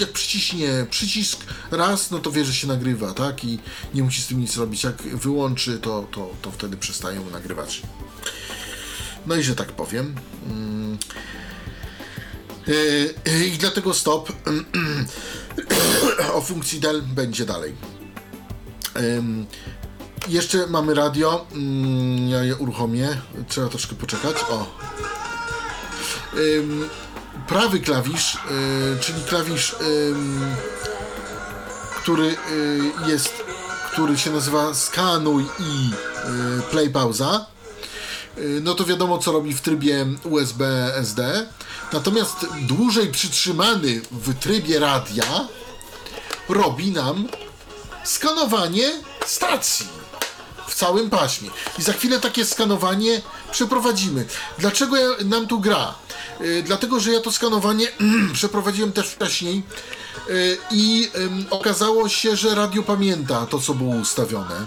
[0.00, 3.44] jak przyciśnie przycisk raz, no to wie, że się nagrywa, tak?
[3.44, 3.58] I
[3.94, 4.84] nie musi z tym nic robić.
[4.84, 7.82] Jak wyłączy, to, to, to wtedy przestają nagrywać.
[9.26, 10.14] No i że tak powiem.
[10.50, 10.98] mm,
[12.66, 14.32] yy, I dlatego stop
[16.34, 17.74] o funkcji del będzie dalej.
[20.28, 21.46] Jeszcze mamy radio.
[21.54, 23.08] Ym, ja je uruchomię.
[23.48, 24.36] Trzeba troszkę poczekać.
[24.50, 24.66] O.
[27.48, 28.38] Prawy klawisz, y,
[29.00, 29.76] czyli klawisz,
[32.02, 32.36] który y,
[33.06, 33.44] jest,
[33.92, 35.90] który się nazywa skanuj i
[36.58, 37.46] y, play pauza.
[38.38, 41.46] Y, no to wiadomo co robi w trybie USB SD.
[41.92, 45.48] Natomiast dłużej przytrzymany w trybie radia
[46.48, 47.28] robi nam
[48.04, 48.92] skanowanie
[49.26, 49.86] stacji
[50.68, 51.50] w całym paśmie.
[51.78, 54.26] I za chwilę takie skanowanie przeprowadzimy.
[54.58, 55.94] Dlaczego nam tu gra?
[56.40, 57.86] Yy, dlatego, że ja to skanowanie
[58.32, 59.62] przeprowadziłem też wcześniej
[60.28, 61.10] yy, i
[61.50, 64.64] okazało się, że radio pamięta to, co było ustawione.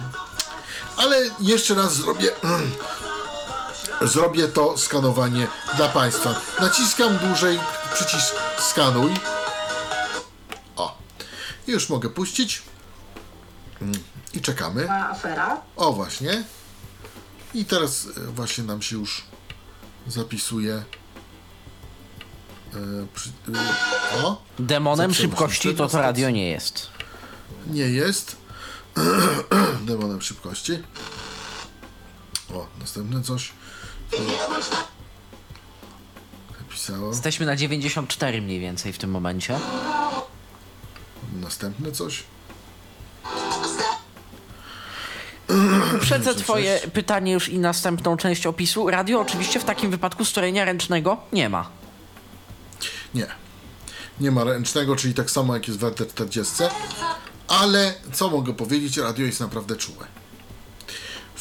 [0.98, 2.32] Ale jeszcze raz zrobię
[4.02, 6.42] zrobię to skanowanie dla Państwa.
[6.62, 7.60] Naciskam dłużej
[7.94, 9.12] przycisk skanuj.
[10.76, 10.98] O,
[11.68, 12.62] I już mogę puścić.
[14.34, 14.92] I czekamy.
[14.92, 15.62] afera.
[15.76, 16.44] O, właśnie.
[17.54, 19.24] I teraz e, właśnie nam się już
[20.08, 20.74] zapisuje.
[22.74, 22.78] E,
[24.18, 26.88] e, o, Demonem szybkości to to radio nie jest.
[27.68, 28.36] nie jest.
[29.88, 30.84] Demonem szybkości.
[32.54, 33.52] O, następne coś.
[36.62, 37.10] Napisało.
[37.10, 39.60] Jesteśmy na 94 mniej więcej w tym momencie.
[41.42, 42.24] Następne coś.
[45.96, 48.90] Uprzedzę twoje pytanie już i następną część opisu.
[48.90, 51.70] Radio oczywiście w takim wypadku strojenia ręcznego nie ma.
[53.14, 53.28] Nie.
[54.20, 56.70] Nie ma ręcznego, czyli tak samo jak jest w RT40.
[57.48, 60.08] Ale co mogę powiedzieć, radio jest naprawdę czułe.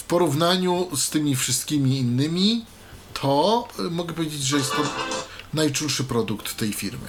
[0.05, 2.65] W porównaniu z tymi wszystkimi innymi,
[3.23, 4.83] to y, mogę powiedzieć, że jest to
[5.55, 7.09] najczulszy produkt tej firmy.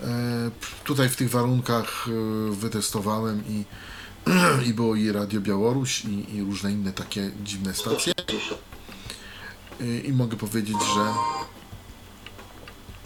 [0.00, 0.50] E,
[0.84, 3.64] tutaj w tych warunkach y, wytestowałem i,
[4.68, 8.12] i było i Radio Białoruś i, i różne inne takie dziwne stacje.
[9.80, 11.14] Y, I mogę powiedzieć, że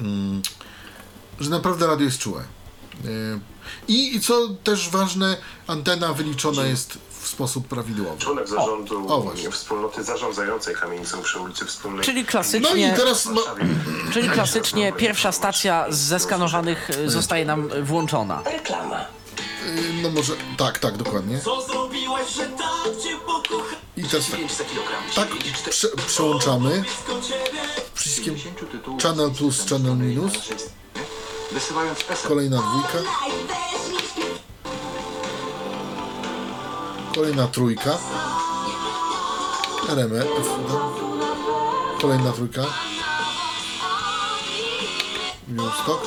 [0.04, 0.42] mm,
[1.40, 2.44] że naprawdę radio jest czułe.
[3.88, 5.36] I, I co też ważne,
[5.66, 8.18] antena wyliczona jest sposób prawidłowy.
[8.18, 9.50] Członek zarządu o, właśnie.
[9.50, 12.04] wspólnoty zarządzającej kamienicą przy ulicy Wspólnej.
[12.04, 13.42] Czyli No i klasycznie, teraz no,
[14.12, 18.42] czyli klasycznie pierwsza stacja z zeskanowanych y, zostaje nam włączona.
[18.44, 19.00] Reklama.
[19.66, 21.40] y, no może tak, tak, dokładnie.
[21.40, 23.74] Co zrobiłaś, że tak cię pokochałem?
[23.96, 24.26] I teraz
[25.14, 25.28] tak, tak
[25.70, 26.84] prze, przełączamy
[27.94, 28.34] przyciskiem
[29.02, 30.32] Channel plus, Channel minus.
[31.52, 32.22] Wysyłając SMS.
[32.22, 32.98] Kolejna dwójka.
[37.18, 37.98] Kolejna trójka.
[39.88, 40.26] RMF.
[42.00, 42.62] Kolejna trójka.
[45.48, 46.06] Białystok.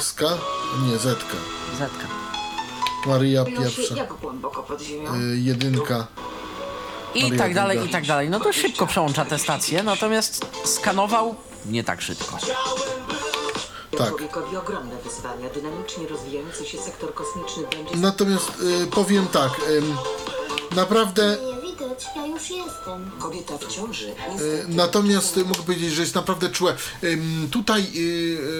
[0.00, 0.20] SK.
[0.82, 1.32] Nie, ZK.
[1.78, 2.06] Zetka.
[3.06, 3.94] Maria pierwsza.
[3.96, 5.14] jak głęboko pod ziemią?
[5.14, 6.06] Y, jedynka.
[7.14, 8.30] I Maria tak dalej, i tak dalej.
[8.30, 11.34] No to szybko przełącza te stacje, natomiast skanował
[11.66, 12.38] nie tak szybko.
[13.98, 14.08] Tak.
[14.08, 15.50] Człowiekowi ogromne wyzwania.
[15.50, 17.96] Dynamicznie rozwijający się sektor kosmiczny będzie...
[17.96, 18.50] Natomiast
[18.82, 19.52] y, powiem tak.
[19.70, 19.96] ym,
[20.76, 23.10] naprawdę Nie widać, ja już jestem.
[23.18, 24.08] Kobieta w ciąży.
[24.40, 26.76] Y, Natomiast y, mogę powiedzieć, że jest naprawdę czułe.
[27.04, 27.98] Ym, Tutaj y,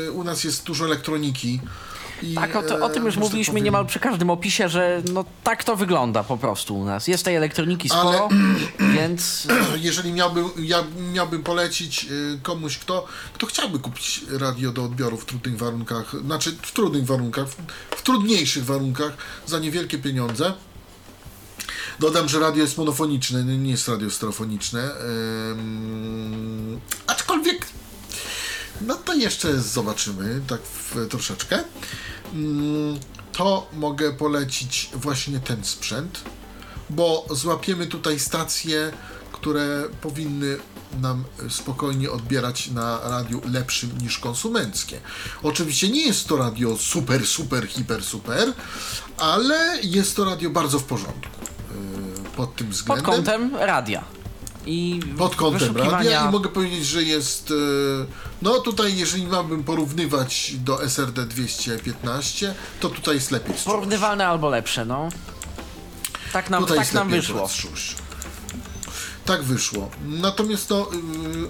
[0.06, 1.60] y, u nas jest dużo elektroniki.
[2.22, 5.02] I, Tak, o, to, o tym e, już mówiliśmy powiem, niemal przy każdym opisie, że
[5.12, 7.08] no tak to wygląda po prostu u nas.
[7.08, 8.28] Jest tej elektroniki Ale- sporo,
[8.94, 9.46] więc
[9.76, 15.24] Jeżeli miałbym, ja miałbym polecić y, komuś, kto, kto chciałby kupić radio do odbioru w
[15.24, 17.46] trudnych warunkach, znaczy w trudnych warunkach,
[17.96, 19.12] w, trudniejszych warunkach,
[19.46, 20.52] za niewielkie pieniądze.
[21.98, 24.90] Dodam, że radio jest monofoniczne, nie jest radio stereofoniczne.
[25.50, 27.66] Ym, aczkolwiek
[28.80, 31.64] No to jeszcze zobaczymy, tak w, troszeczkę.
[32.34, 32.98] Mm,
[33.32, 36.20] To mogę polecić właśnie ten sprzęt,
[36.90, 38.92] bo złapiemy tutaj stacje,
[39.32, 40.56] które powinny
[41.00, 45.00] nam spokojnie odbierać na radiu lepszym niż konsumenckie.
[45.42, 48.52] Oczywiście nie jest to radio super, super, hiper, super,
[49.18, 51.40] ale jest to radio bardzo w porządku.
[52.24, 53.04] yy, Pod tym pod względem.
[53.04, 54.04] kątem radia.
[54.66, 57.50] I Pod kątem radia i mogę powiedzieć, że jest.
[57.50, 57.54] e,
[58.42, 63.54] No tutaj, jeżeli miałbym porównywać do SRD 215, to tutaj jest lepiej.
[63.64, 65.08] Porównywalne albo lepsze, no.
[66.32, 67.48] Tak nam, Tutaj tak nam wyszło.
[69.24, 69.90] Tak wyszło.
[70.04, 70.88] Natomiast no.
[70.92, 71.48] yy,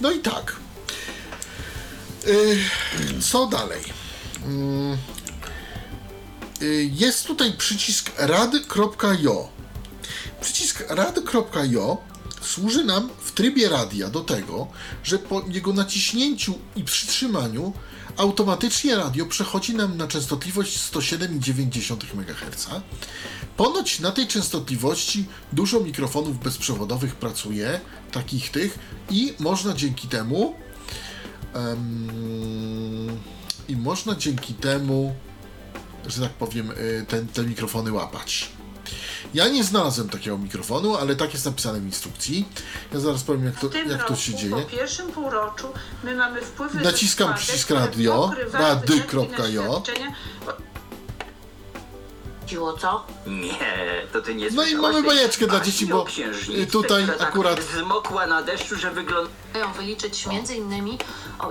[0.00, 0.56] No i tak.
[2.26, 3.82] Yy, Co dalej?
[6.60, 9.53] Yy, Jest tutaj przycisk rad.io.
[10.44, 11.98] Przycisk rad.io
[12.40, 14.68] służy nam w trybie radia do tego,
[15.04, 17.72] że po jego naciśnięciu i przytrzymaniu
[18.16, 22.68] automatycznie radio przechodzi nam na częstotliwość 107,9 MHz.
[23.56, 27.80] Ponoć na tej częstotliwości dużo mikrofonów bezprzewodowych pracuje,
[28.12, 28.78] takich tych,
[29.10, 30.54] i można dzięki temu
[31.54, 33.20] em,
[33.68, 35.14] i można dzięki temu,
[36.06, 38.50] że tak powiem, y, ten, te mikrofony łapać.
[39.34, 42.48] Ja nie znalazłem takiego mikrofonu, ale tak jest napisane w instrukcji.
[42.92, 44.64] Ja zaraz powiem, jak to, W tym jak to się po dzieje.
[44.70, 45.68] pierwszym półroczu,
[46.04, 49.82] my mamy wpływy Naciskam przycisk radio, rady.jo.
[52.40, 53.06] Chodziło co?
[53.26, 57.60] Nie, to ty nie No i mamy bajeczkę dla dzieci, bo księżniczce, tutaj tak akurat
[57.78, 59.30] Zmokła na deszczu, że wygląda...
[59.54, 60.98] Mają wyliczyć między innymi
[61.38, 61.50] o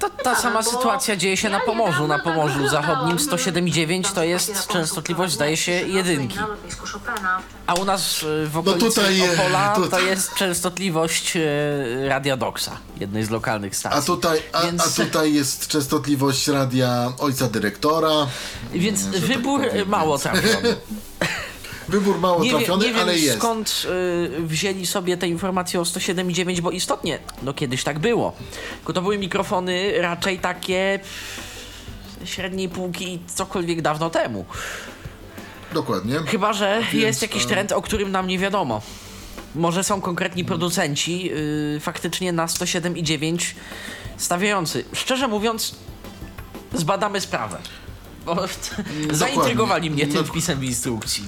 [0.00, 2.06] Ta, ta sama sytuacja dzieje się na Pomorzu.
[2.08, 6.38] Na Pomorzu Zachodnim oglądałam 107,9 to jest częstotliwość, zdaje się, jedynki.
[7.66, 12.36] A u nas y, w okolicy tutaj, e, Opola to tutaj- jest częstotliwość y, Radia
[12.36, 13.98] Doxa, jednej z lokalnych stacji.
[13.98, 18.26] A tutaj, a, Więc- a tutaj jest częstotliwość radia ojca dyrektora.
[18.72, 20.76] Więc tak wybór mało trafiony.
[21.90, 23.38] Wybór mało Nie, wie, trafiony, nie wiem ale jest.
[23.38, 23.86] skąd
[24.38, 28.32] y, wzięli sobie te informacje o 107,9, bo istotnie, no kiedyś tak było.
[28.76, 31.00] Tylko to były mikrofony raczej takie
[32.24, 34.44] średniej półki i cokolwiek dawno temu.
[35.74, 36.18] Dokładnie.
[36.26, 38.82] Chyba, że Więc, jest jakiś trend, o którym nam nie wiadomo.
[39.54, 43.54] Może są konkretni producenci yy, faktycznie na 107,9
[44.16, 44.84] stawiający.
[44.92, 45.74] Szczerze mówiąc,
[46.74, 47.58] zbadamy sprawę.
[48.26, 48.36] Bo
[49.12, 51.24] zaintrygowali mnie tym Dok- wpisem w instrukcji.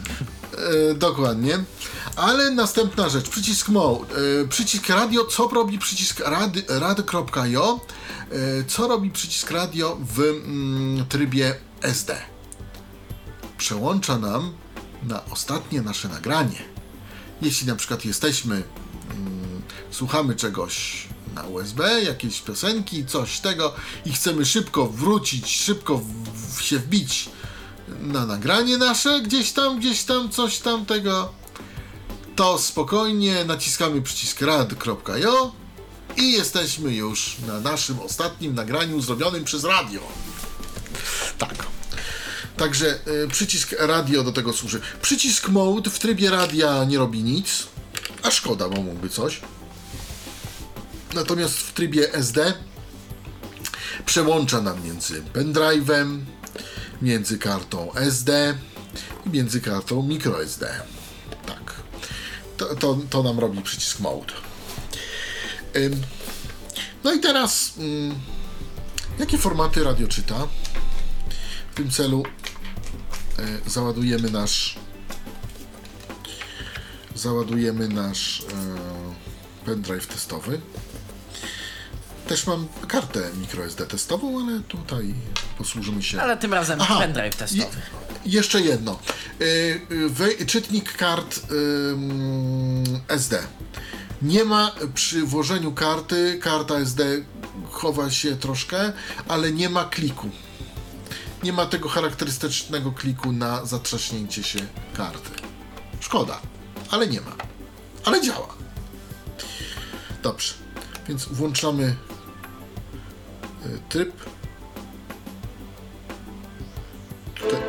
[0.63, 1.65] E, dokładnie.
[2.17, 7.81] Ale następna rzecz, przycisk mode, e, przycisk radio, co robi przycisk rady, rady.io,
[8.31, 12.17] e, co robi przycisk radio w mm, trybie SD.
[13.59, 14.53] Przełącza nam
[15.03, 16.63] na ostatnie nasze nagranie.
[17.43, 23.75] Jeśli na przykład jesteśmy, mm, słuchamy czegoś na USB, jakiejś piosenki, coś tego
[24.07, 27.31] i chcemy szybko wrócić, szybko w, w się wbić
[28.01, 31.33] na nagranie nasze, gdzieś tam, gdzieś tam, coś tam tego,
[32.37, 35.53] to spokojnie naciskamy przycisk rad.io
[36.17, 40.01] i jesteśmy już na naszym ostatnim nagraniu zrobionym przez radio.
[41.39, 41.67] Tak.
[42.57, 44.81] Także y, przycisk radio do tego służy.
[45.03, 47.67] Przycisk mode w trybie radia nie robi nic,
[48.23, 49.41] a szkoda, bo mógłby coś.
[51.15, 52.55] Natomiast w trybie SD
[54.07, 56.19] przełącza nam między pendrive'em,
[57.03, 58.55] między kartą SD
[59.27, 60.81] i między kartą microSD.
[61.47, 61.75] Tak.
[62.57, 64.35] To, to, to nam robi przycisk mode.
[67.05, 68.15] No i teraz, ym,
[69.19, 70.49] jakie formaty radio czyta?
[71.73, 72.23] W tym celu
[73.67, 74.79] y, załadujemy nasz
[77.15, 78.45] załadujemy nasz y,
[79.65, 80.61] pendrive testowy.
[82.29, 85.15] Też mam kartę microSD testową, ale tutaj
[85.59, 86.23] posłużymy się.
[86.23, 87.63] Ale tym razem Aha, pendrive testowy.
[88.25, 88.99] Je, jeszcze jedno.
[89.41, 89.45] Y,
[89.91, 93.39] y, wej- czytnik kart ym, SD.
[94.23, 97.05] Nie ma przy włożeniu karty, karta SD
[97.71, 98.93] chowa się troszkę,
[99.29, 100.31] ale nie ma kliku.
[101.43, 104.59] Nie ma tego charakterystycznego kliku na zatrzaśnięcie się
[104.97, 105.31] karty.
[106.01, 106.41] Szkoda,
[106.91, 107.33] ale nie ma.
[108.05, 108.55] Ale działa.
[110.23, 110.55] Dobrze,
[111.09, 111.97] więc włączamy
[113.89, 114.13] tryb
[117.35, 117.61] tutaj.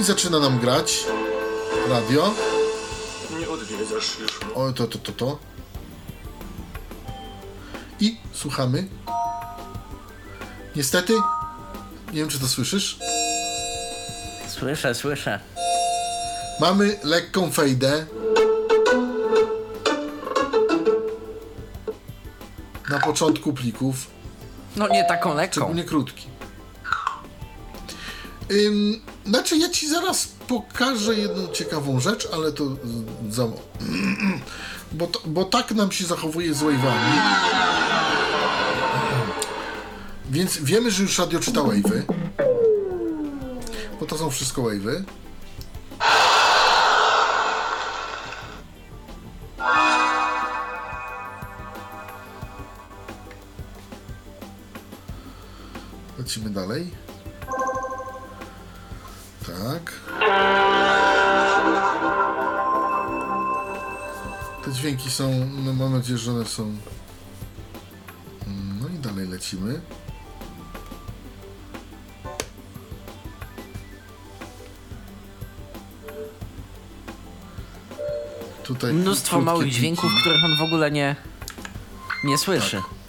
[0.00, 1.04] I zaczyna nam grać
[1.88, 2.34] radio.
[3.40, 4.40] Nie odwiedzasz już.
[4.54, 5.38] O, to, to, to, to.
[8.00, 8.88] I słuchamy.
[10.76, 11.12] Niestety,
[12.12, 12.98] nie wiem czy to słyszysz,
[14.48, 15.40] Słyszę, słyszę.
[16.60, 18.06] mamy lekką fejdę.
[22.90, 23.96] Na początku plików,
[24.80, 25.52] No nie taką lekką.
[25.52, 26.26] szczególnie krótki.
[28.50, 32.64] Ym, znaczy, ja ci zaraz pokażę jedną ciekawą rzecz, ale to
[33.30, 33.46] za.
[34.92, 37.20] Bo, to, bo tak nam się zachowuje z wave'ami.
[40.30, 42.02] Więc wiemy, że już radio czyta wave'y.
[44.00, 45.02] Bo to są wszystko wave'y.
[56.30, 56.90] Lecimy dalej.
[59.46, 59.92] Tak.
[64.64, 66.76] Te dźwięki są, no mam nadzieję, że one są.
[68.80, 69.80] No i dalej lecimy.
[78.64, 81.16] Tutaj Mnóstwo małych dźwięków, których on w ogóle nie,
[82.24, 82.76] nie słyszy.
[82.76, 82.99] Zgadza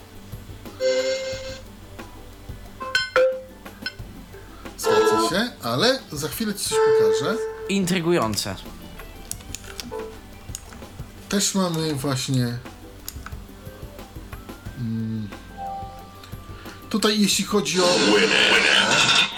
[6.21, 7.37] za chwilę ci coś pokażę.
[7.69, 8.55] Intrygujące.
[11.29, 12.57] Też mamy właśnie.
[14.79, 15.29] Mm,
[16.89, 17.87] tutaj jeśli chodzi o.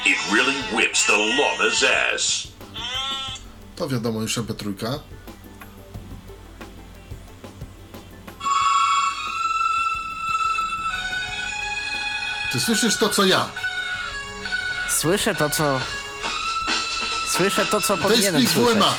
[0.06, 2.48] It really whips the lawless ass.
[3.76, 5.00] To wiadomo już MP3.
[12.52, 13.50] Ty słyszysz to, co ja?
[14.90, 15.80] Słyszę to, co...
[17.38, 18.76] Słyszę to, co To jest powinienem plik słyszeć.
[18.76, 18.94] WMA.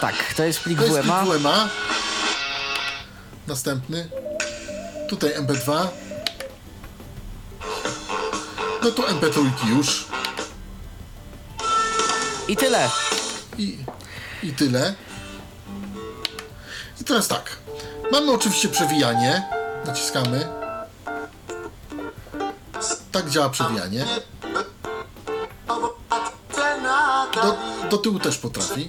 [0.00, 1.24] Tak, to jest plik To jest plik WMA.
[1.24, 1.68] WMA.
[3.46, 4.08] Następny.
[5.08, 5.88] Tutaj MP2.
[8.82, 10.06] No to MP3 już.
[12.48, 12.90] I tyle.
[13.58, 13.78] I,
[14.42, 14.94] I tyle.
[17.00, 17.56] I teraz tak.
[18.12, 19.42] Mamy oczywiście przewijanie.
[19.86, 20.48] Naciskamy.
[23.12, 24.06] Tak działa przewijanie.
[27.92, 28.88] Do, do tyłu też potrafi.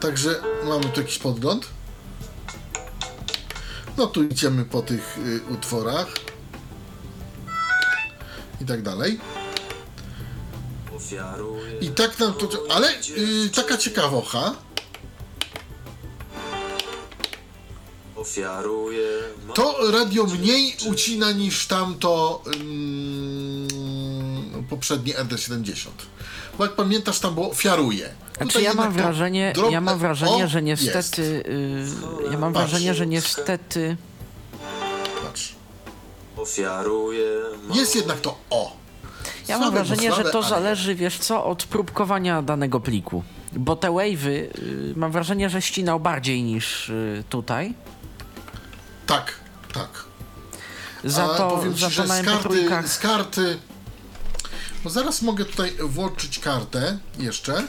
[0.00, 1.66] Także mamy tu jakiś podgląd.
[3.96, 6.06] No tu idziemy po tych y, utworach.
[8.60, 9.20] I tak dalej.
[11.80, 12.48] I tak nam to.
[12.70, 12.88] Ale
[13.18, 14.54] y, taka ciekawocha.
[19.54, 23.01] To radio mniej ucina niż tamto ym,
[24.82, 25.88] poprzednie RD70.
[26.58, 28.08] Bo jak pamiętasz, tam było ofiaruje.
[28.36, 32.70] Znaczy ja mam wrażenie, drobne ja mam wrażenie, o że niestety, y, ja mam Patrz.
[32.70, 33.96] wrażenie, że niestety,
[35.22, 35.54] Patrz.
[37.74, 38.76] Jest jednak to o.
[39.48, 43.22] ja mam wrażenie, że to ale zależy, wiesz co, od próbkowania danego pliku.
[43.52, 47.74] Bo te wave'y, y, mam wrażenie, że ścinał bardziej niż y, tutaj.
[49.06, 49.34] Tak,
[49.74, 50.04] tak.
[51.04, 53.58] Za to, powiem za ci, to że na z karty, MP3 z karty.
[54.84, 57.66] Bo zaraz mogę tutaj włączyć kartę jeszcze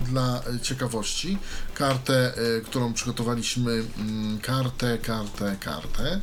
[0.00, 1.38] dla e, ciekawości.
[1.74, 3.72] Kartę, e, którą przygotowaliśmy.
[3.98, 6.20] mm, Kartę, kartę, kartę.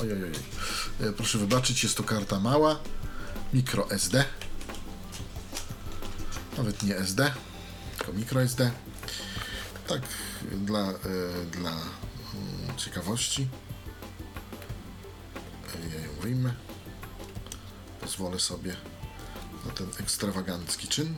[0.00, 1.08] Oj, oj, oj.
[1.08, 2.78] E, Proszę wybaczyć, jest to karta mała.
[3.52, 4.24] Micro SD.
[6.56, 7.30] Nawet nie SD,
[7.98, 8.70] tylko micro SD.
[9.88, 10.02] Tak,
[10.52, 10.92] dla,
[11.52, 13.48] dla mm, ciekawości.
[15.74, 16.54] Ją wyjmę.
[18.00, 18.76] Pozwolę sobie
[19.66, 21.14] na ten ekstrawagancki czyn.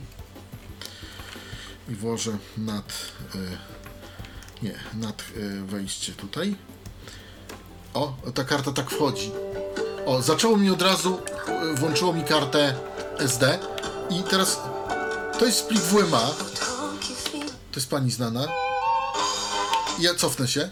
[1.89, 2.85] I włożę nad.
[3.35, 3.57] Y,
[4.63, 6.55] nie, nad y, wejście tutaj.
[7.93, 9.31] O, ta karta tak wchodzi.
[10.05, 11.19] O, zaczęło mi od razu,
[11.73, 12.75] y, włączyło mi kartę
[13.17, 13.59] SD.
[14.09, 14.59] I teraz
[15.39, 16.27] to jest plik WMA.
[17.71, 18.47] To jest pani znana.
[19.99, 20.69] Ja cofnę się.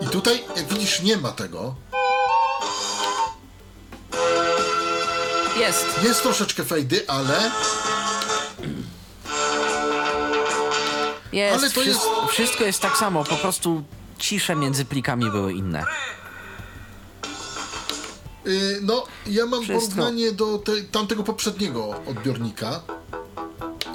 [0.00, 1.74] I tutaj, jak widzisz, nie ma tego.
[5.56, 5.86] Jest.
[6.02, 7.50] Jest troszeczkę fejdy, ale
[11.32, 13.82] Jest, Ale to wszystko, jest- wszystko jest tak samo, po prostu
[14.18, 15.84] cisze między plikami były inne.
[18.46, 19.90] y, no, ja mam Wszystko.
[19.94, 22.80] porównanie do te, tamtego poprzedniego odbiornika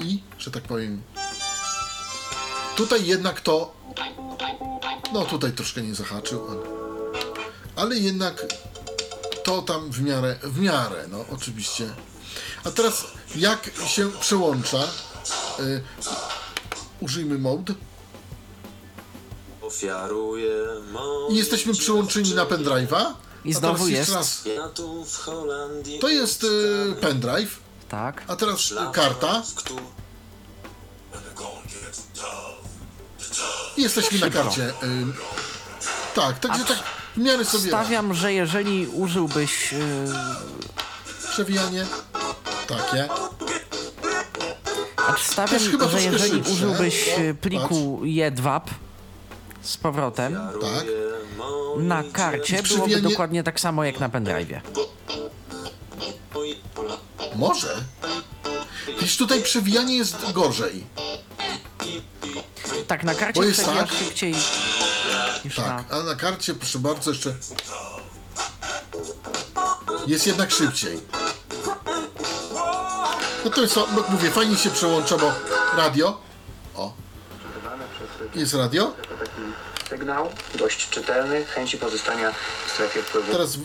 [0.00, 1.02] i, że tak powiem,
[2.76, 3.72] tutaj jednak to,
[5.12, 6.46] no tutaj troszkę nie zahaczył,
[7.76, 8.46] ale jednak
[9.44, 11.90] to tam w miarę, w miarę, no oczywiście.
[12.64, 13.04] A teraz
[13.36, 14.78] jak się przełącza?
[15.60, 15.82] Y,
[17.00, 17.74] użyjmy mode.
[21.30, 23.14] I jesteśmy przyłączeni na pendrive'a.
[23.44, 24.12] I znowu jest.
[24.14, 24.42] Raz.
[26.00, 27.56] To jest y, pendrive,
[27.88, 28.24] Tak.
[28.28, 29.42] a teraz y, karta.
[33.76, 34.42] I jesteśmy na Szybko.
[34.42, 34.68] karcie.
[34.68, 34.72] Y,
[36.14, 36.78] tak, także tak
[37.16, 39.72] w miarę sobie Stawiam, że jeżeli użyłbyś.
[39.72, 39.78] Yy,
[41.32, 41.86] przewijanie.
[42.66, 43.08] Takie.
[45.06, 46.52] znaczy stawiam, chyba że troszkę jeżeli szybsze.
[46.52, 48.70] użyłbyś yy, pliku jedwab
[49.62, 50.84] z powrotem, Tak.
[51.78, 54.60] na karcie byłoby dokładnie tak samo jak na pendrive'ie.
[57.36, 57.76] Może.
[58.86, 60.84] Widzisz, tutaj przewijanie jest gorzej.
[62.86, 63.98] Tak, na karcie Bo jest przewijasz tak.
[63.98, 64.34] szybciej
[65.44, 65.64] niż na...
[65.64, 67.34] Tak, a na karcie, proszę bardzo, jeszcze
[70.06, 71.00] jest jednak szybciej.
[73.44, 75.32] No to jest, co, no mówię, fajnie się przełącza, bo
[75.76, 76.20] radio,
[76.76, 76.92] o,
[78.34, 78.94] jest radio,
[79.88, 82.32] Sygnał dość czytelny, chęci pozostania
[82.66, 83.32] w strefie wpływu.
[83.32, 83.58] teraz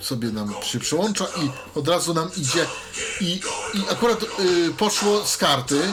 [0.00, 2.66] sobie nam się przełącza i od razu nam idzie
[3.20, 3.40] i,
[3.74, 5.92] i akurat y, poszło z karty,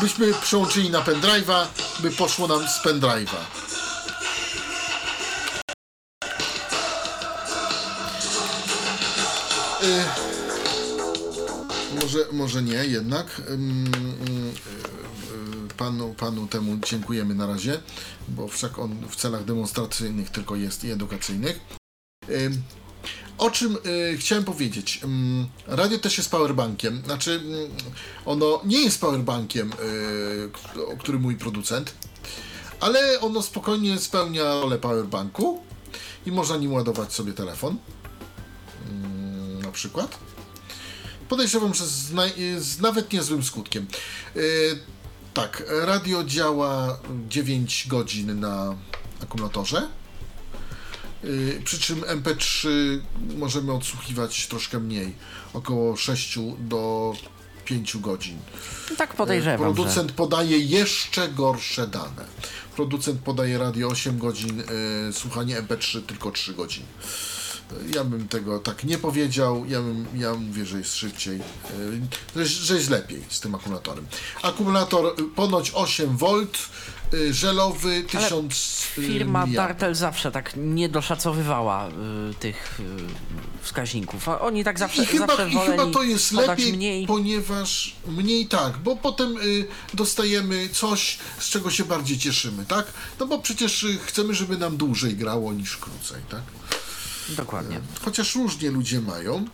[0.00, 1.66] byśmy przełączyli na pendrive'a,
[2.00, 3.36] by poszło nam z pendrive'a.
[12.00, 13.42] Może, może nie, jednak.
[13.50, 14.72] Ym, y,
[15.76, 17.80] Panu, panu temu dziękujemy na razie,
[18.28, 21.60] bo wszak on w celach demonstracyjnych tylko jest i edukacyjnych.
[23.38, 23.76] O czym
[24.12, 25.00] y, chciałem powiedzieć?
[25.66, 27.02] Radio też jest powerbankiem.
[27.04, 27.40] Znaczy,
[28.26, 29.74] ono nie jest powerbankiem, y,
[30.52, 31.94] k- o którym mówi producent,
[32.80, 35.62] ale ono spokojnie spełnia rolę powerbanku
[36.26, 37.76] i można nim ładować sobie telefon.
[39.72, 40.18] Na przykład.
[41.28, 42.12] Podejrzewam, że z,
[42.58, 43.86] z nawet niezłym skutkiem.
[44.36, 44.78] Y,
[45.34, 46.98] tak, radio działa
[47.28, 48.76] 9 godzin na
[49.22, 49.88] akumulatorze.
[51.24, 52.68] Y, Przy czym MP3
[53.36, 55.14] możemy odsłuchiwać troszkę mniej,
[55.54, 57.12] około 6 do
[57.64, 58.38] 5 godzin.
[58.96, 59.74] Tak podejrzewam, że...
[59.74, 62.24] Producent podaje jeszcze gorsze dane.
[62.76, 64.62] Producent podaje radio 8 godzin,
[65.12, 66.84] słuchanie MP3 tylko 3 godzin.
[67.94, 69.64] Ja bym tego tak nie powiedział.
[69.68, 71.40] Ja, bym, ja mówię, że jest szybciej,
[72.36, 74.06] y, że, że jest lepiej z tym akumulatorem.
[74.42, 76.26] Akumulator y, ponoć 8 V,
[77.14, 78.52] y, żelowy 1000
[78.98, 79.56] y, Firma miliamp.
[79.68, 81.92] Dartel zawsze tak nie doszacowywała y,
[82.40, 82.84] tych y,
[83.62, 84.28] wskaźników.
[84.28, 87.06] A oni tak zawsze, I chyba, zawsze I chyba to jest lepiej, mniej.
[87.06, 92.86] ponieważ mniej tak, bo potem y, dostajemy coś, z czego się bardziej cieszymy, tak?
[93.20, 96.42] No bo przecież chcemy, żeby nam dłużej grało niż krócej, tak?
[97.28, 97.80] Dokładnie.
[98.04, 99.44] Chociaż różnie ludzie mają,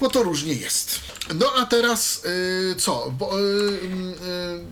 [0.00, 1.00] bo to różnie jest.
[1.34, 3.10] No a teraz y, co?
[3.18, 4.64] Bo, y, y,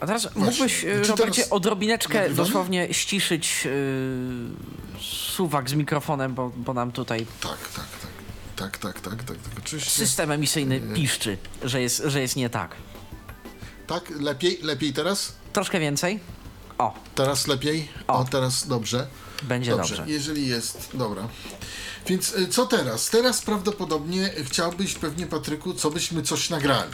[0.00, 0.44] A teraz Właśnie.
[0.44, 5.00] mógłbyś, y, Czy Robercie, teraz odrobineczkę dosłownie ściszyć y,
[5.36, 8.08] suwak z mikrofonem, bo, bo nam tutaj tak, tak, tak.
[8.56, 9.90] Tak, tak, tak, tak, tak, oczywiście.
[9.90, 10.94] system emisyjny Y.
[10.94, 12.76] piszczy, że jest, że jest nie tak.
[13.86, 15.32] Tak, lepiej, lepiej teraz?
[15.52, 16.20] Troszkę więcej?
[16.78, 17.88] O, Teraz lepiej?
[18.08, 18.24] O, O.
[18.24, 19.06] teraz dobrze.
[19.42, 19.96] będzie dobrze.
[19.96, 21.28] Dobrze, jeżeli jest, dobra.
[22.06, 23.10] Więc y, co teraz?
[23.10, 26.90] Teraz prawdopodobnie chciałbyś pewnie, Patryku, co byśmy coś nagrali.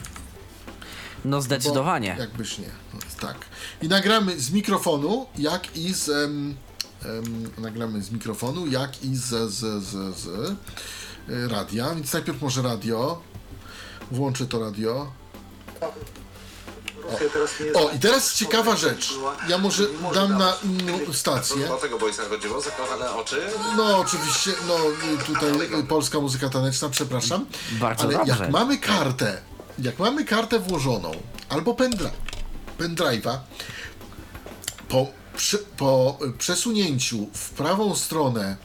[1.25, 2.17] No Bo zdecydowanie.
[2.19, 2.71] Jakbyś nie.
[2.95, 3.37] No, tak.
[3.83, 6.09] I nagramy z mikrofonu, jak i z.
[6.09, 6.57] em,
[7.05, 10.27] em, nagramy z mikrofonu, jak i z, z, z, z
[11.29, 11.95] y, radia.
[11.95, 13.21] Więc najpierw może radio.
[14.11, 15.13] Włączę to radio.
[17.75, 19.15] O, i teraz ciekawa rzecz.
[19.49, 21.69] Ja może dam na inną stację.
[21.81, 23.43] tego boysa chodziło, zakochane oczy.
[23.77, 24.75] No, oczywiście, no
[25.27, 25.51] tutaj
[25.89, 27.47] polska muzyka taneczna, przepraszam.
[27.73, 28.37] Bardzo Ale dobrze.
[28.41, 29.41] jak mamy kartę,
[29.79, 31.13] jak mamy kartę włożoną,
[31.49, 32.13] albo pendrive,
[32.79, 33.39] pendrive'a,
[34.89, 35.07] po,
[35.77, 38.57] po przesunięciu w prawą stronę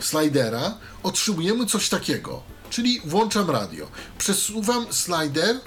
[0.00, 2.42] slidera otrzymujemy coś takiego.
[2.70, 3.86] Czyli włączam radio.
[4.18, 5.60] Przesuwam slider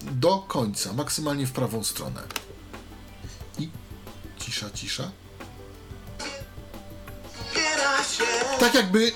[0.00, 2.22] do końca, maksymalnie w prawą stronę.
[3.58, 3.68] I
[4.38, 5.10] cisza, cisza.
[8.60, 9.12] tak jakby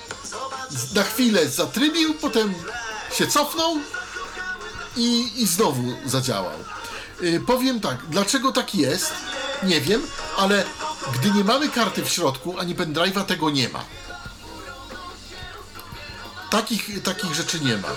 [0.95, 2.55] na chwilę zatrybił, potem
[3.13, 3.79] się cofnął
[4.97, 6.59] i, i znowu zadziałał.
[7.23, 9.13] Y, powiem tak, dlaczego tak jest,
[9.63, 10.03] nie wiem,
[10.37, 10.65] ale
[11.15, 13.85] gdy nie mamy karty w środku, ani pendrive'a, tego nie ma.
[16.51, 17.89] Takich, takich rzeczy nie ma.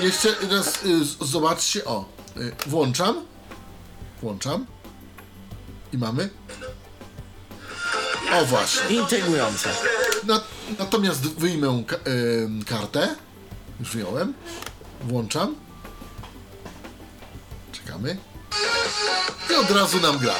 [0.00, 2.04] Jeszcze raz y, z- zobaczcie, o,
[2.36, 3.24] y, włączam,
[4.22, 4.66] włączam
[5.92, 6.28] i mamy.
[8.32, 8.96] O właśnie.
[8.96, 9.68] Intrygujące.
[10.24, 10.40] Na,
[10.78, 13.14] natomiast wyjmę ka- em, kartę.
[13.80, 14.34] Już wyjąłem.
[15.00, 15.54] Włączam.
[17.72, 18.18] Czekamy.
[19.50, 20.34] I od razu nam gra.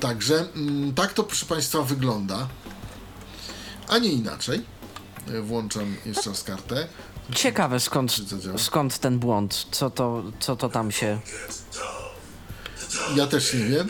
[0.00, 2.48] Także mm, tak to proszę Państwa wygląda.
[3.88, 4.62] A nie inaczej.
[5.28, 6.88] E, Włączam jeszcze raz kartę.
[7.34, 8.12] Ciekawe skąd,
[8.56, 11.20] skąd ten błąd, co to, co to tam się...
[13.14, 13.86] Ja też nie wiem.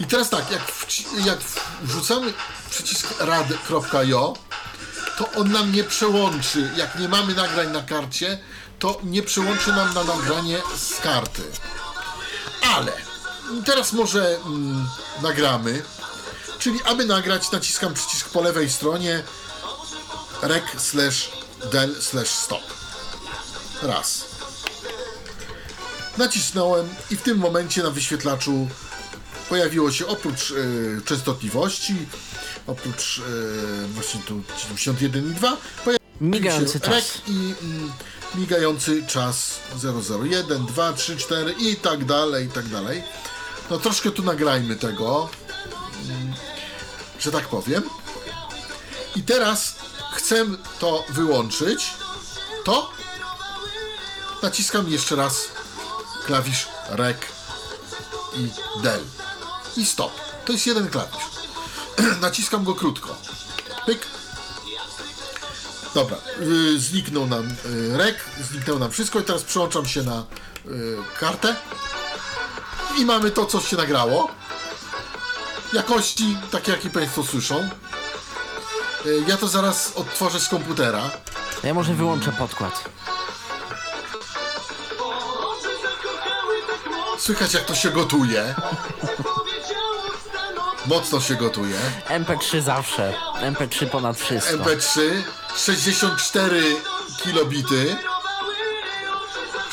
[0.00, 1.38] I teraz tak, jak, wci- jak
[1.82, 2.32] wrzucamy
[2.70, 4.34] przycisk rad.io,
[5.18, 6.70] to on nam nie przełączy.
[6.76, 8.38] Jak nie mamy nagrań na karcie,
[8.78, 11.42] to nie przełączy nam na nagranie z karty.
[12.74, 12.92] Ale
[13.66, 14.86] teraz może mm,
[15.22, 15.82] nagramy.
[16.68, 19.22] Czyli aby nagrać, naciskam przycisk po lewej stronie
[20.42, 21.30] rec slash
[21.72, 22.62] del slash stop.
[23.82, 24.24] Raz.
[26.18, 28.68] Nacisnąłem i w tym momencie na wyświetlaczu
[29.48, 30.54] pojawiło się oprócz e,
[31.04, 31.94] częstotliwości,
[32.66, 33.22] oprócz e,
[33.88, 37.22] właśnie tu 91 i 2, pojawił Migający czas.
[37.26, 37.92] i mm,
[38.34, 39.60] migający czas
[40.20, 43.02] 001, 2, 3, 4 i tak dalej, i tak dalej.
[43.70, 45.47] No troszkę tu nagrajmy tego, mm,
[47.18, 47.82] że tak powiem.
[49.16, 49.74] I teraz
[50.12, 50.44] chcę
[50.78, 51.94] to wyłączyć,
[52.64, 52.90] to
[54.42, 55.48] naciskam jeszcze raz
[56.26, 57.16] klawisz rec
[58.36, 58.50] i
[58.82, 59.00] del
[59.76, 60.12] i stop.
[60.44, 61.24] To jest jeden klawisz.
[62.20, 63.16] Naciskam go krótko.
[63.86, 64.06] Pyk.
[65.94, 70.26] Dobra, yy, zniknął nam yy, rek, zniknęło nam wszystko i teraz przełączam się na
[70.64, 71.56] yy, kartę
[72.98, 74.28] i mamy to, co się nagrało.
[75.72, 77.68] Jakości, takie jakie Państwo słyszą.
[79.06, 81.10] Y, Ja to zaraz odtworzę z komputera.
[81.64, 82.84] Ja może wyłączę podkład.
[87.18, 88.54] Słychać jak to się gotuje.
[90.86, 91.76] Mocno się gotuje.
[92.08, 93.14] MP3 zawsze.
[93.40, 94.56] MP3 ponad wszystko.
[94.56, 95.00] MP3
[95.56, 96.76] 64
[97.22, 97.96] kilobity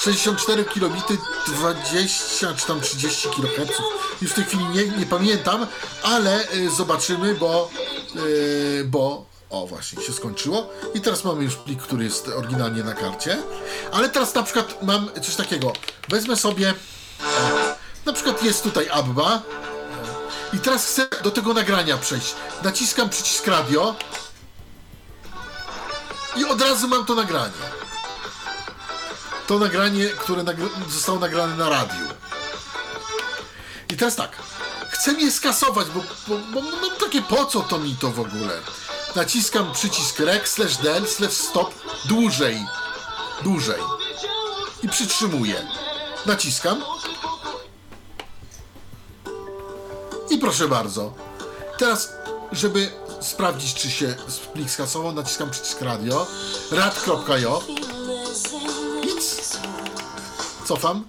[0.05, 3.81] 64 kilobity 20 czy tam 30 kHz
[4.21, 5.67] już w tej chwili nie, nie pamiętam
[6.03, 7.69] ale y, zobaczymy bo
[8.15, 10.69] y, bo o właśnie się skończyło.
[10.93, 13.37] I teraz mamy już plik który jest oryginalnie na karcie.
[13.91, 15.73] Ale teraz na przykład mam coś takiego.
[16.09, 16.73] Wezmę sobie
[18.05, 19.41] na przykład jest tutaj Abba.
[20.53, 22.35] I teraz chcę do tego nagrania przejść.
[22.63, 23.95] Naciskam przycisk radio
[26.37, 27.74] i od razu mam to nagranie.
[29.47, 30.43] To nagranie, które
[30.89, 32.05] zostało nagrane na radiu.
[33.89, 34.31] I teraz tak.
[34.89, 38.59] Chcę je skasować, bo, bo, bo mam takie po co to mi to w ogóle.
[39.15, 41.73] Naciskam przycisk rec slash del slash stop
[42.05, 42.65] dłużej.
[43.43, 43.81] Dłużej.
[44.83, 45.67] I przytrzymuję.
[46.25, 46.83] Naciskam.
[50.29, 51.13] I proszę bardzo.
[51.77, 52.13] Teraz,
[52.51, 52.91] żeby
[53.21, 54.15] sprawdzić, czy się
[54.53, 56.27] plik skasował, naciskam przycisk radio.
[57.69, 57.84] Nic.
[60.65, 61.07] Cofam.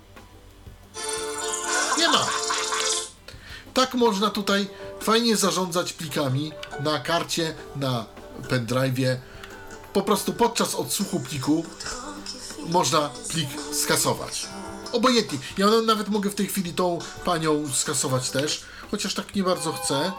[1.98, 2.26] Nie ma.
[3.74, 4.68] Tak można tutaj
[5.00, 8.04] fajnie zarządzać plikami na karcie, na
[8.48, 9.16] pendrive'ie.
[9.92, 11.64] Po prostu podczas odsłuchu pliku
[12.68, 14.46] można plik skasować.
[14.92, 15.38] Obojętnie.
[15.58, 20.12] Ja nawet mogę w tej chwili tą panią skasować też, chociaż tak nie bardzo chcę.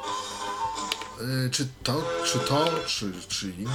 [1.21, 3.71] Yy, czy to, czy to, czy, czy inne.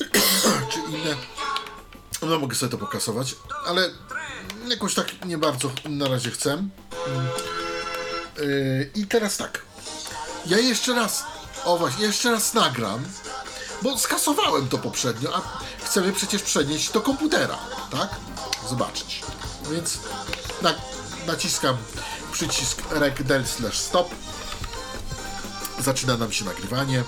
[0.72, 1.43] czy inne.
[2.26, 3.90] No mogę sobie to pokasować, ale
[4.68, 6.68] jakoś tak nie bardzo na razie chcę.
[8.38, 9.62] Yy, I teraz tak.
[10.46, 11.24] Ja jeszcze raz,
[11.64, 13.04] o właśnie, jeszcze raz nagram,
[13.82, 15.42] bo skasowałem to poprzednio, a
[15.84, 17.58] chcemy przecież przenieść do komputera,
[17.90, 18.08] tak?
[18.68, 19.22] Zobaczyć.
[19.70, 19.98] Więc
[20.62, 20.74] na,
[21.26, 21.76] naciskam
[22.32, 24.14] przycisk rec del slash stop.
[25.78, 27.04] Zaczyna nam się nagrywanie.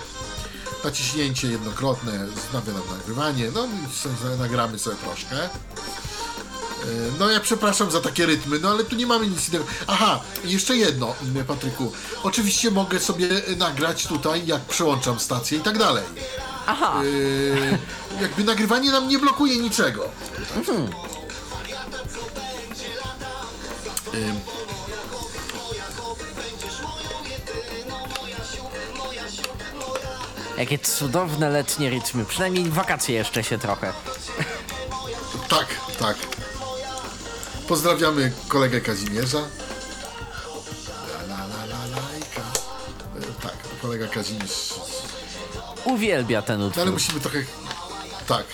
[0.83, 3.51] Naciśnięcie jednokrotne wznawia nam nagrywanie.
[3.53, 3.67] No
[4.39, 5.35] nagramy sobie troszkę.
[5.35, 9.65] Yy, No ja przepraszam za takie rytmy, no ale tu nie mamy nic innego.
[9.87, 11.91] Aha, jeszcze jedno, yy, Patryku.
[12.23, 16.03] Oczywiście mogę sobie nagrać tutaj, jak przełączam stację i tak dalej.
[16.67, 17.03] Aha.
[17.03, 17.77] Yy,
[18.21, 20.09] jakby nagrywanie nam nie blokuje niczego.
[24.13, 24.56] Ym.
[30.57, 32.25] Jakie cudowne letnie rytmy.
[32.25, 33.93] Przynajmniej wakacje jeszcze się trochę.
[35.49, 35.65] Tak,
[35.99, 36.17] tak.
[37.67, 39.37] Pozdrawiamy kolegę Kazimierza.
[39.37, 42.41] La, la, la, la, lajka.
[43.41, 44.73] Tak, kolega Kazimierz.
[45.85, 46.91] Uwielbia ten No ale utwór.
[46.93, 47.43] musimy trochę.
[48.27, 48.45] Tak.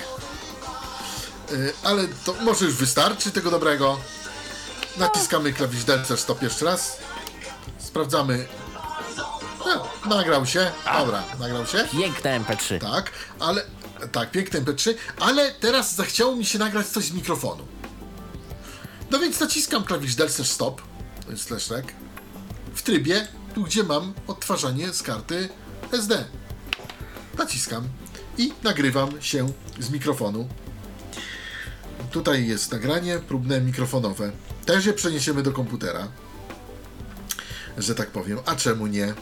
[1.51, 3.99] E, Ale to może już wystarczy tego dobrego.
[4.97, 6.97] Naciskamy klawisz Delta stop jeszcze raz.
[7.79, 8.47] Sprawdzamy.
[9.65, 10.71] No, nagrał się.
[10.99, 11.87] Dobra, nagrał się.
[11.91, 12.79] Piękne MP3.
[12.79, 13.61] Tak, ale.
[14.11, 17.67] Tak, piękne MP3, ale teraz zachciało mi się nagrać coś z mikrofonu.
[19.11, 20.81] No więc naciskam klawisz del slash stop,
[21.25, 21.73] to jest
[22.73, 25.49] w trybie, tu gdzie mam odtwarzanie z karty
[25.91, 26.25] SD.
[27.37, 27.87] Naciskam
[28.37, 29.47] i nagrywam się
[29.79, 30.47] z mikrofonu.
[32.11, 34.31] Tutaj jest nagranie próbne mikrofonowe.
[34.65, 36.07] Też je przeniesiemy do komputera,
[37.77, 38.39] że tak powiem.
[38.45, 39.13] A czemu nie?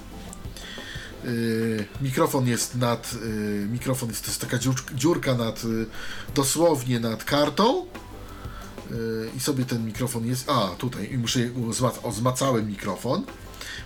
[1.23, 5.85] Yy, mikrofon jest nad yy, mikrofon jest, to jest taka dziur, dziurka nad yy,
[6.35, 7.85] dosłownie nad kartą.
[9.37, 11.39] I sobie ten mikrofon jest a tutaj i muszę
[12.03, 13.23] o zmacałem mikrofon.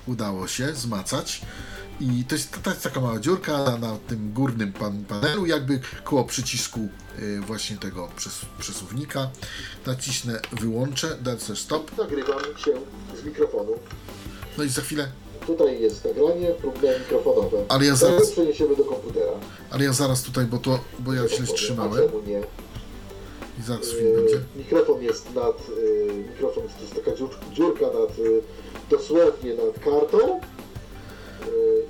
[0.07, 1.41] Udało się zmacać.
[1.99, 5.79] I to jest, to jest taka mała dziurka na, na tym górnym pan, panelu jakby
[6.03, 6.89] koło przycisku
[7.41, 9.29] właśnie tego przes, przesuwnika.
[9.85, 11.97] Nacisnę wyłączę dać stop.
[11.97, 12.71] Nagrywam się
[13.21, 13.71] z mikrofonu.
[14.57, 15.11] No i za chwilę
[15.47, 17.65] Tutaj jest nagranie próbne mikrofonowe.
[17.67, 18.31] Ale ja zaraz...
[18.31, 19.31] przeniesiemy do komputera.
[19.71, 22.09] Ale ja zaraz tutaj, bo to, bo ja źle trzymałem.
[22.27, 22.41] nie?
[23.59, 24.39] I zaraz film będzie.
[24.55, 28.41] Mikrofon jest nad, y, mikrofon jest, to jest taka dziur, dziurka nad, y,
[28.89, 30.41] dosłownie nad kartą y,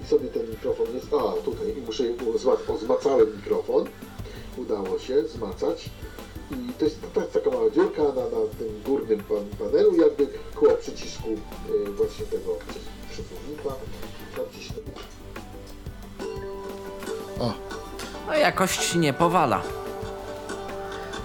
[0.04, 2.04] i sobie ten mikrofon jest, a tutaj i muszę,
[2.82, 3.86] zmacałem mikrofon,
[4.58, 5.90] udało się zmacać
[6.52, 10.28] i to jest, to jest taka mała dziurka na, na tym górnym pan, panelu, jakby
[10.56, 12.95] koło przycisku y, właśnie tego przes-
[17.40, 17.54] O.
[18.28, 19.62] No jakość nie powala.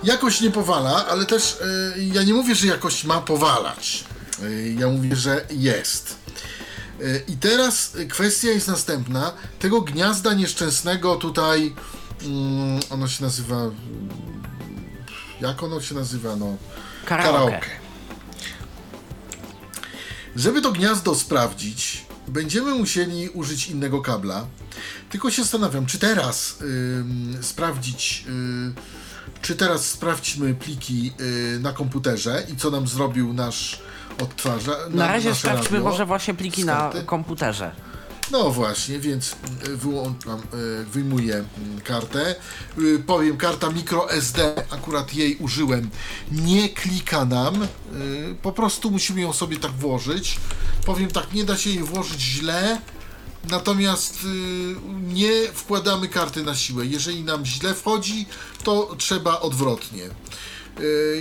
[0.04, 1.58] Jakość nie powala, ale też
[1.96, 4.04] y, ja nie mówię, że jakość ma powalać.
[4.42, 6.16] Y, ja mówię, że jest.
[7.00, 9.32] Y, I teraz kwestia jest następna.
[9.58, 11.74] Tego gniazda nieszczęsnego tutaj,
[12.22, 13.56] mm, ono się nazywa,
[15.40, 16.56] jak ono się nazywa, no,
[17.04, 17.79] Karaoke.
[20.36, 24.46] Żeby to gniazdo sprawdzić, będziemy musieli użyć innego kabla.
[25.10, 31.12] Tylko się zastanawiam, czy teraz ym, sprawdzić, y, czy teraz sprawdźmy pliki
[31.56, 33.80] y, na komputerze i co nam zrobił nasz
[34.22, 34.72] odtwarza.
[34.90, 37.72] Na razie nasze sprawdźmy radio może właśnie pliki na komputerze.
[38.30, 39.36] No właśnie, więc
[39.68, 42.34] y, wyłączam, y, wyjmuję mm, kartę.
[42.78, 45.90] Y, Powiem, karta micro SD, akurat jej użyłem,
[46.32, 47.66] nie klika nam,
[48.42, 50.36] po prostu musimy ją sobie tak włożyć.
[50.86, 52.80] Powiem tak, nie da się jej włożyć źle,
[53.50, 54.18] natomiast
[55.02, 56.86] nie wkładamy karty na siłę.
[56.86, 58.26] Jeżeli nam źle wchodzi,
[58.64, 60.02] to trzeba odwrotnie.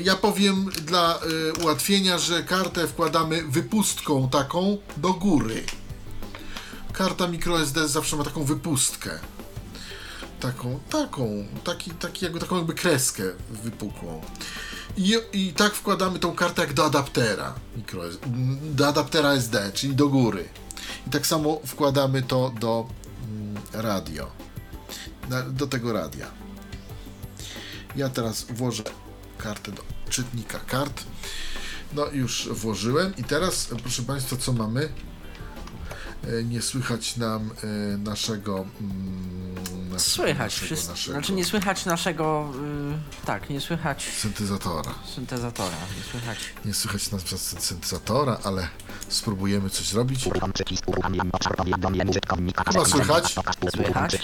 [0.04, 1.20] Ja powiem dla
[1.62, 5.64] ułatwienia, że kartę wkładamy wypustką taką do góry
[7.00, 9.20] karta microSD zawsze ma taką wypustkę.
[10.40, 14.22] Taką, taką, taki, taki jakby, taką jakby kreskę wypukłą.
[14.98, 18.04] I, I tak wkładamy tą kartę jak do adaptera, micro,
[18.62, 20.50] do adaptera SD, czyli do góry.
[21.08, 22.88] I tak samo wkładamy to do
[23.24, 24.32] mm, radio,
[25.30, 26.28] na, do tego radia.
[27.96, 28.84] Ja teraz włożę
[29.38, 31.04] kartę do czytnika kart.
[31.94, 34.90] No już włożyłem i teraz, proszę Państwa, co mamy?
[36.28, 38.66] E, nie słychać nam e, naszego.
[38.82, 39.56] mm,
[39.92, 40.92] naszego- Słychać naszego, wszystko.
[40.92, 42.50] naszego Znaczy nie słychać naszego.
[43.22, 44.92] y, tak, nie słychać syntezatora.
[45.16, 45.76] syntezatora.
[45.98, 46.38] Nie słychać.
[46.66, 48.68] Nie słychać nas przez syntezatora, ale
[49.10, 50.24] spróbujemy coś zrobić.
[50.24, 50.40] Chyba
[52.86, 53.36] słychać.
[53.72, 54.20] Słychać?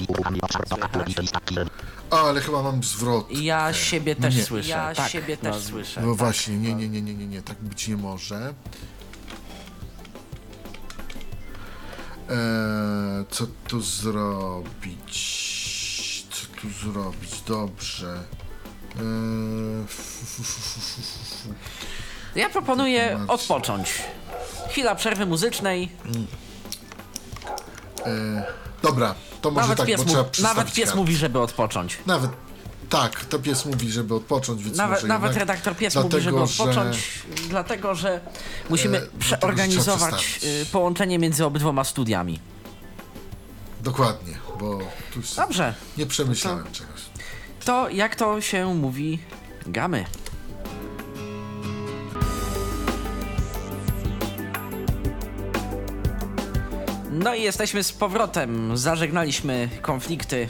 [2.09, 3.27] A, ale chyba mam zwrot.
[3.31, 4.43] Ja siebie też Nie.
[4.43, 4.69] słyszę.
[4.69, 6.01] Ja tak, siebie też słyszę.
[6.01, 8.53] No właśnie, nie, nie, nie, nie, nie, nie, tak być nie może.
[12.29, 15.15] Eee, co tu zrobić?
[16.31, 17.41] Co tu zrobić?
[17.47, 18.23] Dobrze.
[18.95, 19.01] Eee,
[22.35, 23.33] Ja proponuję Informacja.
[23.35, 23.93] odpocząć.
[24.69, 25.91] Chwila przerwy muzycznej.
[28.81, 30.99] Dobra, to może Nawet tak, pies, bo mu, trzeba nawet przestawić pies kartę.
[30.99, 31.97] mówi, żeby odpocząć.
[32.05, 32.31] Nawet
[32.89, 36.23] tak, to pies mówi, żeby odpocząć, więc Nawet, może nawet jednak, redaktor pies dlatego, mówi,
[36.23, 36.97] żeby że- odpocząć,
[37.49, 38.21] dlatego że
[38.69, 40.61] musimy E, dlatego, że przeorganizować przestawić.
[40.67, 42.39] y, połączenie między obydwoma studiami.
[43.83, 44.79] Dokładnie, bo
[45.13, 47.01] tu Dobrze, nie przemyślałem czegoś.
[47.65, 49.19] to jak to się mówi,
[49.67, 50.05] gamy.
[57.11, 58.77] No i jesteśmy z powrotem.
[58.77, 60.47] Zażegnaliśmy konflikty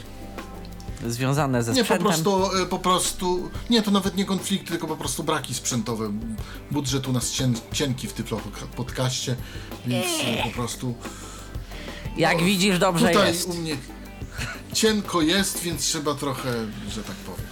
[1.06, 2.06] związane ze Nie, po sprzętem.
[2.06, 6.12] prostu, e, po prostu, nie, to nawet nie konflikty, tylko po prostu braki sprzętowe.
[6.70, 8.26] Budżet u nas cien, cienki w tym
[8.76, 9.36] podcaście,
[9.86, 10.94] więc e, po prostu
[12.16, 13.48] Jak widzisz, dobrze tutaj jest.
[13.48, 13.76] u mnie
[14.72, 16.52] cienko jest, więc trzeba trochę,
[16.90, 17.46] że tak powiem.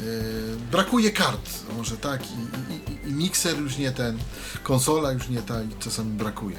[0.00, 2.34] e, brakuje kart, może tak, i,
[2.92, 4.18] i, i mikser już nie ten,
[4.62, 6.56] konsola już nie ta i czasami brakuje.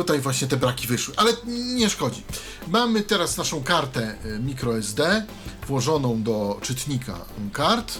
[0.00, 1.32] Tutaj właśnie te braki wyszły, ale
[1.74, 2.22] nie szkodzi.
[2.68, 5.26] Mamy teraz naszą kartę y, microSD
[5.66, 7.18] włożoną do czytnika
[7.52, 7.98] kart.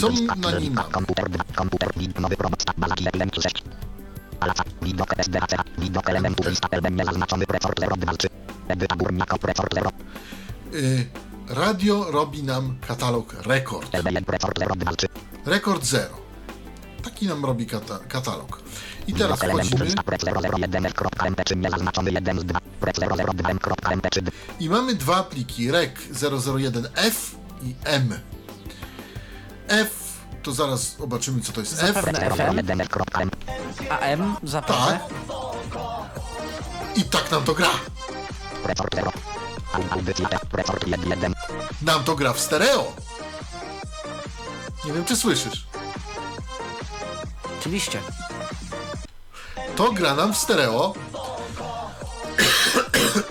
[0.00, 0.90] Co na nim mamy?
[0.92, 1.90] Komputer, komputer,
[2.20, 3.62] nowy robot, balaki 1 6.
[4.40, 8.28] Alaca, widok SDAC, widok elementów lista LB niezaznaczony prefor 0 2 3.
[8.68, 9.90] Edyta górnika prefor 0,
[10.74, 11.06] Y,
[11.48, 13.92] radio robi nam katalog rekord.
[13.92, 15.08] LB1 prefor 0 2 3.
[15.46, 16.19] Rekord 0.
[17.02, 18.62] Taki nam robi kata katalog.
[19.06, 22.60] I teraz wchodzimy lista prec 001 f.mp3 niezaznaczony 1 z 2.
[22.80, 24.30] Prec 002 m.mp3
[24.60, 27.14] i mamy dwa pliki rec 001F
[27.62, 28.18] i M.
[29.68, 30.10] F
[30.42, 31.94] to zaraz zobaczymy co to jest F.
[31.94, 33.36] Zapewne FM, 001 f.mp.
[33.90, 35.00] AM, zapewne.
[35.00, 35.08] Tak.
[36.96, 37.68] I tak nam to gra.
[38.62, 39.12] Prefor 0.
[39.90, 41.34] Audycja F, prefor 1.
[41.82, 42.92] Nam to gra w stereo.
[44.84, 45.69] Nie wiem, czy słyszysz.
[47.60, 47.98] Oczywiście.
[49.76, 50.94] To gra nam w stereo.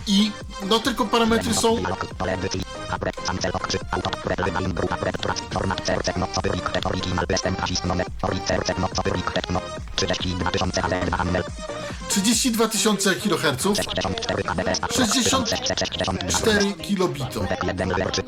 [0.08, 0.32] I
[0.70, 1.78] no tylko parametry są.
[9.50, 9.62] No,
[9.96, 11.44] 32 tysiące, ale 2 handel,
[12.10, 17.46] 32 tysiące kHz, 64 kbps, 64 64 kilobito.
[17.64, 18.24] 1 lerczy,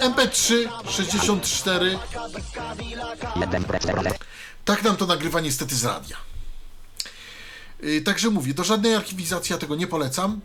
[0.00, 1.98] MP3 64.
[3.36, 4.02] 1 prec, 0,
[4.64, 6.16] Tak nam to nagrywa niestety z radia.
[7.82, 10.40] Yy, Także mówię, do żadnej archiwizacji ja tego nie polecam,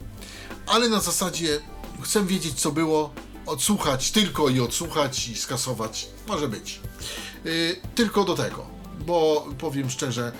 [0.67, 1.59] ale na zasadzie
[2.01, 3.13] chcę wiedzieć co było,
[3.45, 6.79] odsłuchać tylko i odsłuchać i skasować, może być.
[7.45, 8.67] Yy, Tylko do tego,
[8.99, 10.31] bo powiem szczerze,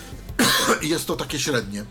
[0.82, 1.84] jest to takie średnie.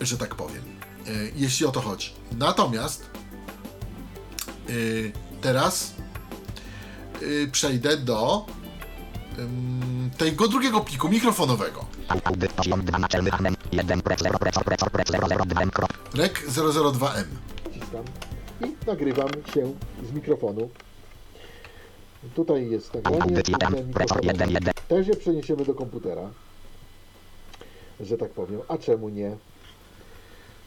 [0.00, 0.62] że tak powiem,
[1.06, 2.12] e, jeśli o to chodzi.
[2.32, 3.06] Natomiast
[5.40, 5.92] teraz
[7.52, 8.46] przejdę do
[10.18, 11.84] tego drugiego pliku mikrofonowego.
[12.24, 13.54] Audyt poziom 2 naczelny anem.
[13.72, 15.92] 1 prec 0 precor precor prec 0 0 2 krop.
[16.14, 17.24] Rec 002M.
[17.70, 18.04] Wciskam
[18.64, 19.72] i nagrywam się
[20.10, 20.70] z mikrofonu.
[22.34, 23.22] Tutaj jest nagranie.
[23.22, 23.74] Audycja tam.
[23.74, 24.74] ten Precor mikrofon 1 1.
[24.88, 26.30] Też je przeniesiemy do komputera.
[28.00, 28.60] Że tak powiem.
[28.68, 29.36] A czemu nie?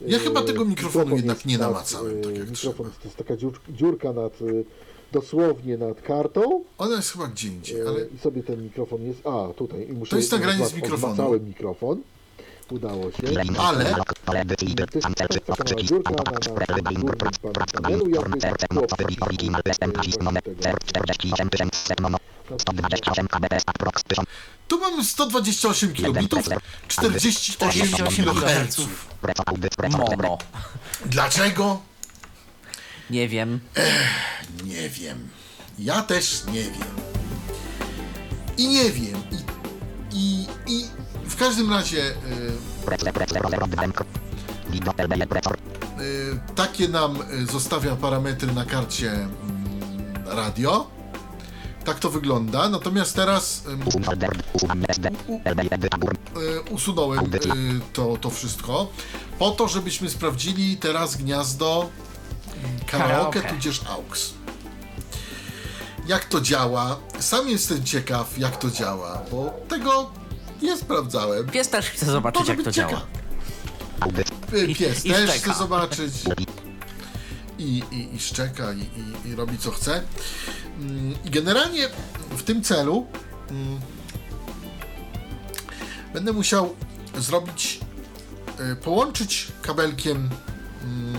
[0.02, 3.00] Ja Yy, chyba tego mikrofonu mikrofon jednak nie namacałem, yy, tak jak Mikrofon trzeba.
[3.00, 4.66] to jest taka dziur, dziurka nad, yy,
[5.12, 6.64] dosłownie nad kartą.
[6.78, 9.20] Ona jest chyba gdzie indziej, Yy, ale I sobie ten mikrofon jest.
[9.28, 9.88] A, tutaj.
[9.90, 11.16] I muszę To jest nagranie z mikrofonu.
[11.16, 12.02] Cały mikrofon.
[12.72, 13.18] Udało się.
[13.60, 14.14] Ale- Dialog.
[14.26, 14.76] Pole edycji.
[14.76, 15.40] To jest Ancelcy.
[15.40, 15.86] taka mała Odczyki.
[15.86, 16.48] dziurka na, na, Autopakt.
[16.50, 17.38] na Prec górnym górnym prac.
[17.40, 18.68] pan- Prac panelu, Form jakby cerce.
[18.72, 19.04] było Mocowy.
[19.22, 19.62] Original.
[19.66, 19.92] Western.
[19.98, 20.22] Nazist.
[20.22, 20.42] Nomen.
[20.60, 21.94] Cer 48 tysięcy.
[22.02, 22.18] Nono.
[22.58, 23.64] 128 kbps.
[23.66, 24.04] Aprox.
[24.04, 24.28] 1000.
[24.68, 26.46] tu mamy 128 kilobitów,
[26.88, 28.88] 48 48 kHz.
[29.98, 30.38] Mono.
[31.06, 31.80] Dlaczego?
[33.10, 33.60] Nie wiem.
[34.66, 35.30] Nie wiem.
[35.80, 36.88] Ja też nie wiem.
[38.58, 39.22] I nie wiem.
[39.32, 39.38] I,
[40.14, 40.86] i, i
[41.26, 42.16] w każdym razie y,
[42.86, 44.08] Prec 0 0 0 2 krop.
[44.72, 45.58] Lido LB precor.
[46.02, 49.30] y, takie nam y, zostawia parametry na karcie mm,
[50.26, 50.88] radio.
[51.86, 52.70] Tak to wygląda.
[52.70, 53.64] Natomiast teraz
[56.72, 57.32] usunąłem
[57.94, 58.92] to, to wszystko
[59.40, 61.90] po to, żebyśmy sprawdzili teraz gniazdo
[62.88, 63.42] karaoke, Karaoke.
[63.56, 64.34] tudzież aux.
[66.08, 67.00] Jak to działa?
[67.20, 70.12] Sam jestem ciekaw, jak to działa, bo tego
[70.62, 71.46] nie sprawdzałem.
[71.48, 72.90] Pies też chce zobaczyć, Może jak to działa.
[72.92, 73.08] ciekaw.
[74.00, 74.32] Audyt.
[74.54, 75.52] Y, Pies I też szczeka.
[75.52, 76.14] chce zobaczyć
[77.60, 80.04] i, i, i szczeka i, i, i robi co chce.
[80.80, 81.90] Mm, I generalnie
[82.30, 83.08] w tym celu
[83.50, 83.80] mm,
[86.14, 86.76] będę musiał
[87.18, 87.80] zrobić,
[88.72, 90.30] y, połączyć kabelkiem
[90.84, 91.19] mm,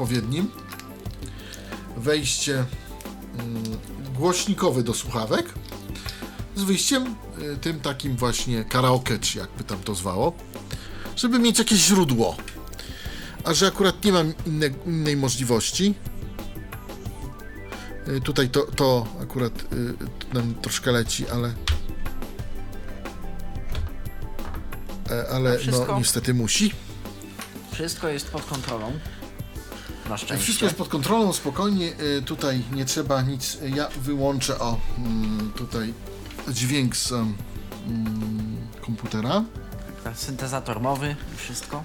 [0.00, 0.50] odpowiednim
[1.96, 2.64] wejście
[3.38, 3.62] mm,
[4.14, 5.54] głośnikowe do słuchawek
[6.56, 10.32] z wyjściem y, tym takim właśnie karaoke, czy jakby tam to zwało,
[11.16, 12.36] żeby mieć jakieś źródło.
[13.44, 15.94] A że akurat nie mam inne, innej możliwości,
[18.08, 19.94] y, tutaj to, to akurat y,
[20.34, 21.54] nam troszkę leci, ale
[25.10, 26.72] e, ale no niestety musi.
[27.72, 28.92] Wszystko jest pod kontrolą.
[30.10, 30.44] Na szczęście.
[30.44, 35.94] Wszystko jest pod kontrolą, spokojnie, y, tutaj nie trzeba nic, ja wyłączę o mm, tutaj
[36.48, 38.56] dźwięk z mm,
[38.86, 39.44] komputera.
[40.14, 41.84] Syntezator mowy i wszystko.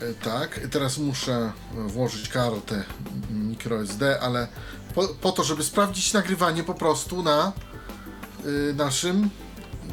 [0.00, 1.52] E, Tak, teraz muszę
[1.86, 2.84] włożyć kartę
[3.30, 4.48] microSD, ale
[4.94, 7.52] po, po to, żeby sprawdzić nagrywanie po prostu na
[8.46, 9.30] y, naszym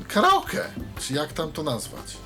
[0.08, 0.64] karaoke,
[1.00, 2.18] czy jak tam to nazwać.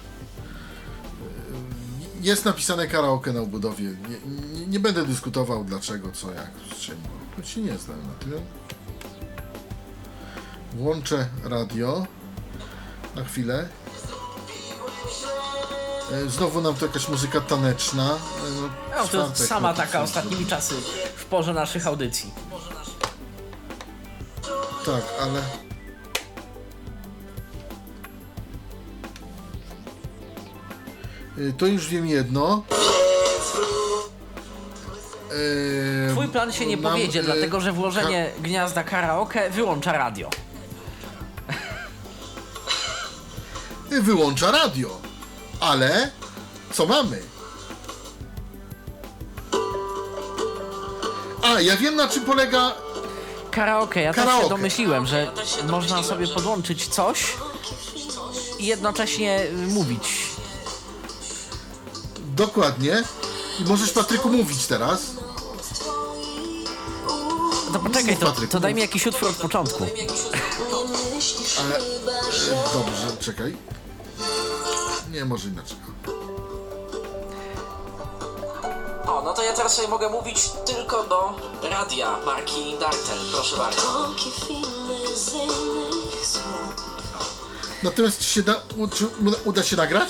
[2.25, 3.83] Jest napisane karaoke na obudowie.
[3.83, 6.95] Nie, nie, nie będę dyskutował dlaczego, co, jak, z czym.
[7.37, 8.33] bo się nie znam na tym.
[10.73, 12.05] Włączę radio
[13.15, 13.69] na chwilę.
[16.11, 18.09] E, Znowu nam to jakaś muzyka taneczna.
[18.13, 18.17] E,
[18.97, 20.75] No, to czwartek, sama no to taka ostatnimi czasy
[21.15, 22.31] w porze naszych audycji.
[24.85, 25.64] Tak, ale.
[31.57, 32.63] To już wiem jedno.
[36.09, 40.29] E, Twój plan się nie nam, powiedzie, e, dlatego że włożenie gniazda karaoke wyłącza radio.
[43.89, 44.89] ka- wyłącza radio.
[45.59, 46.11] Ale
[46.71, 47.21] co mamy?
[51.43, 52.73] A, ja wiem na czym polega
[53.51, 54.43] Karaoke, ja też Karaoke.
[54.43, 55.31] się domyśliłem, że
[55.69, 57.33] można sobie podłączyć coś
[58.59, 60.24] i jednocześnie y, mówić.
[62.35, 63.03] Dokładnie.
[63.59, 64.99] I możesz Patryku mówić teraz.
[67.73, 69.83] To poczekaj, to, Patryk, to daj mi jakiś utwór od początku.
[71.59, 71.77] Ale.
[71.77, 73.57] e, Dobrze, czekaj.
[75.11, 75.77] Nie, może inaczej.
[79.07, 81.33] O, no to ja teraz sobie mogę mówić tylko do
[81.69, 84.09] radia marki Dartel, proszę bardzo.
[87.83, 90.09] Natomiast czy się da, u- czy uda- uda się nagrać?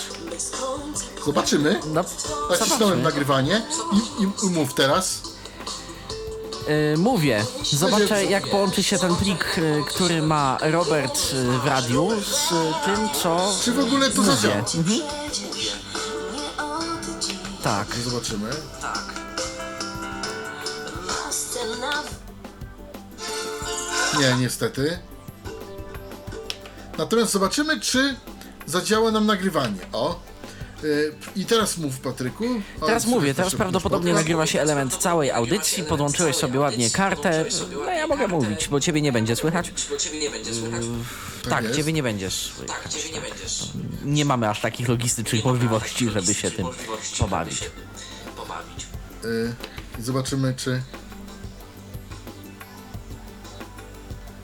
[1.26, 1.80] Zobaczymy.
[1.94, 2.04] No,
[2.50, 3.04] Nacisnąłem zobaczmy.
[3.04, 3.62] nagrywanie
[4.20, 5.22] i, i mów teraz.
[6.68, 7.46] Yy, mówię.
[7.74, 12.58] Zobaczę, jak połączy się ten plik, yy, który ma Robert yy, w radiu z yy,
[12.86, 14.36] tym, co Czy w ogóle to mówię.
[14.36, 14.56] zadziała?
[14.56, 15.00] Mhm.
[17.64, 17.88] Tak.
[18.06, 18.50] Zobaczymy.
[24.20, 25.00] Nie, niestety.
[26.98, 28.16] Natomiast zobaczymy, czy
[28.66, 29.78] zadziała nam nagrywanie.
[29.94, 30.20] O.
[30.84, 32.46] Y, I teraz mów, Patryku.
[32.82, 34.26] O, Teraz mówię, teraz prawdopodobnie podcast.
[34.26, 37.46] nagrywa się element całej audycji, podłączyłeś sobie ładnie kartę.
[37.74, 39.72] No ja mogę mówić, bo ciebie nie będzie słychać.
[39.90, 40.82] Bo ciebie nie będzie słychać.
[41.50, 41.76] Tak, jest.
[41.76, 42.68] ciebie nie będzie słychać.
[42.84, 43.70] Tak, ciebie nie będziesz.
[44.06, 46.68] Nie mamy aż takich logistycznych możliwości, żeby się tym
[47.20, 47.62] pobawić.
[49.26, 49.54] Y,
[50.00, 50.82] zobaczymy, czy.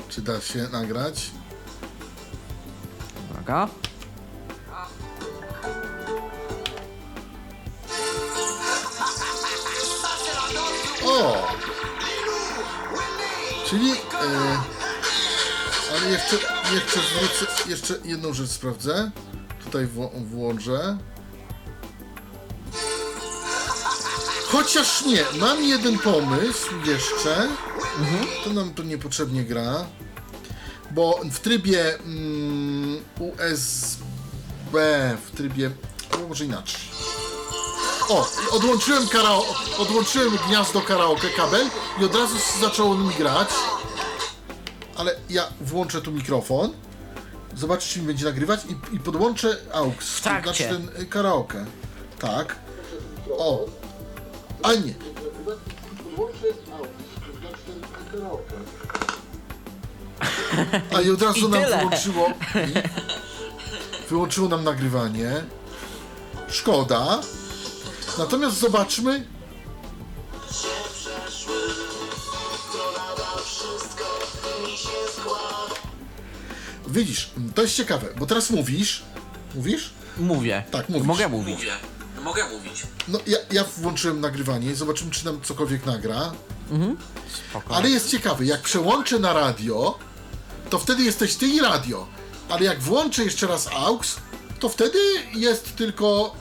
[0.09, 1.31] Czy da się nagrać?
[3.31, 3.67] Uwaga.
[11.05, 11.47] O!
[13.69, 13.91] Czyli.
[13.91, 13.95] E,
[15.91, 16.35] ale jeszcze,
[16.73, 17.69] jeszcze zwrócę.
[17.69, 19.11] Jeszcze jedną rzecz sprawdzę.
[19.63, 20.97] Tutaj wło- włączę.
[24.51, 27.47] Chociaż nie, mam jeden pomysł jeszcze.
[28.43, 29.85] To nam to niepotrzebnie gra.
[30.91, 35.71] Bo w trybie mm, USB, w trybie.
[36.11, 36.81] albo może inaczej.
[38.11, 39.43] O, odłączyłem, karao-
[39.77, 41.67] odłączyłem gniazdo karaoke kabel
[42.01, 43.49] i od razu zaczęło mi grać.
[44.97, 46.73] Ale ja włączę tu mikrofon.
[47.55, 50.05] Zobaczcie, czy mi będzie nagrywać i, i podłączę AUX.
[50.09, 50.43] W trakcie.
[50.43, 51.65] Znaczy ten y, karaoke.
[52.19, 52.55] Tak.
[53.37, 53.65] O.
[54.63, 54.93] A nie.
[60.95, 61.77] A i od razu I nam tyle.
[61.77, 62.29] wyłączyło.
[64.09, 65.31] Wyłączyło nam nagrywanie.
[66.49, 67.19] Szkoda.
[68.17, 69.25] Natomiast zobaczmy.
[76.87, 79.03] Widzisz, to jest ciekawe, bo teraz mówisz.
[79.55, 79.89] Mówisz?
[80.17, 80.63] Mówię.
[80.71, 81.07] Tak, mówisz.
[81.07, 81.57] Mogę mówić.
[81.57, 81.71] Mówię.
[82.23, 82.83] Mogę mówić.
[83.07, 86.31] No, ja, ja włączyłem nagrywanie, zobaczymy, czy nam cokolwiek nagra.
[87.49, 87.75] Spoko.
[87.75, 89.99] Ale jest ciekawy, jak przełączę na radio,
[90.69, 92.07] to wtedy jesteś ty i radio.
[92.49, 94.15] Ale jak włączę jeszcze raz AUX,
[94.61, 94.99] to wtedy
[95.33, 96.35] jest tylko,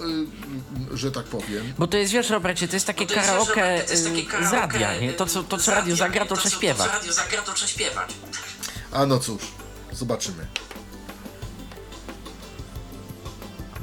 [0.92, 1.72] y, że tak powiem.
[1.78, 4.20] Bo to jest, wiesz, Robercie, to jest takie To jest, karaoke, wiesz, to jest takie
[4.22, 5.12] y, z karaoke, radia, nie?
[5.12, 6.86] To, co, to, co radio zagra, to śpiewać.
[6.86, 8.10] To, co radio zagra, to trzeba śpiewać.
[8.92, 9.42] A no cóż,
[9.92, 10.46] zobaczymy.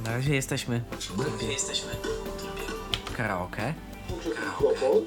[0.04, 0.84] Na razie jesteśmy
[1.42, 1.90] My jesteśmy.
[3.06, 3.74] w karaoke.
[4.26, 5.06] Mikrofon.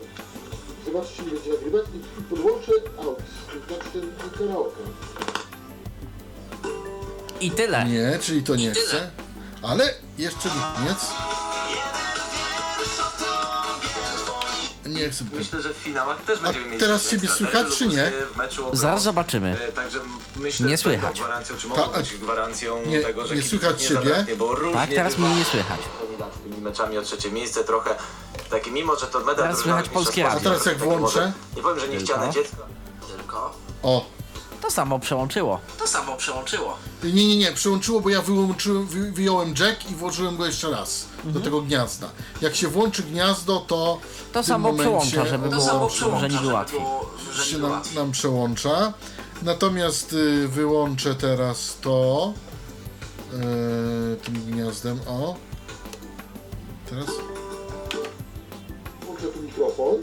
[0.85, 3.23] Zobaczcie, czy mi będzie nagrywać i, i podłączę AUX,
[3.69, 4.81] to znaczy ten karaoke.
[7.41, 7.85] I tyle.
[7.85, 9.11] Nie, czyli to nie chcę.
[9.63, 10.99] Ale jeszcze nie nic.
[14.87, 15.25] Nie chcę.
[15.33, 16.81] Myślę, że w finałach też będziemy mieć...
[16.81, 18.05] teraz ciebie słychać, czy nie?
[18.05, 19.57] Lubuskie w meczu o Zaraz zobaczymy.
[19.69, 20.01] E, Także
[20.37, 21.19] myślę, Nie że będą słychać.
[21.21, 24.01] gwarancją, czy Ta- mogą być gwarancją nie- tego, że nie kibiców słychać nie ciebie?
[24.11, 25.81] zabraknie, bo różnie Tak, teraz bywa mnie nie słychać.
[26.19, 27.95] nad tymi meczami o trzecie miejsce trochę
[28.51, 30.39] taki, mimo że to medal Teraz drużynowych słychać polskie radio.
[30.39, 31.01] A teraz jak włączę?
[31.01, 32.35] może- Nie powiem, że niechciane Tylko.
[32.49, 32.67] dziecko,
[33.17, 34.07] tylko O.
[34.63, 35.61] To samo przełączyło.
[35.79, 36.77] to samo przełączyło.
[37.05, 41.07] Nie, nie, nie, przyłączyło, bo ja wyłączyłem, wy, wyjąłem jack i włożyłem go jeszcze raz
[41.25, 42.09] do tego gniazda.
[42.41, 43.93] Jak się włączy gniazdo, to.
[43.95, 44.11] Mhm.
[44.33, 46.81] To tym samo momencie przełącza, żeby ono było- samo że przełącza, niby żeby łatwiej.
[46.81, 47.97] było- że się niby nam, łatwiej.
[47.99, 48.93] nam przełącza.
[49.43, 52.33] Natomiast y, wyłączę teraz to
[53.33, 55.01] y, tym gniazdem.
[55.09, 55.35] O.
[56.91, 57.07] Teraz.
[59.07, 59.95] Włączę tu mikrofon.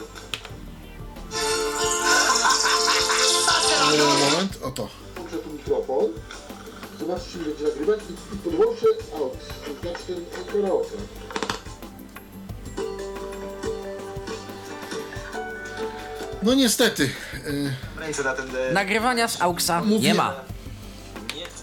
[4.68, 4.89] Oto.
[5.15, 6.05] Włączę tu mikrofon.
[6.99, 10.05] Zobaczcie, czy będzie nagrywać i, i podłączę AUX, to znaczy
[10.36, 10.97] ten karaoke.
[16.43, 17.09] No niestety,
[17.47, 18.55] y, Ręce na ten...
[18.55, 20.34] e, Nagrywania z AUXa Mówię- nie ma.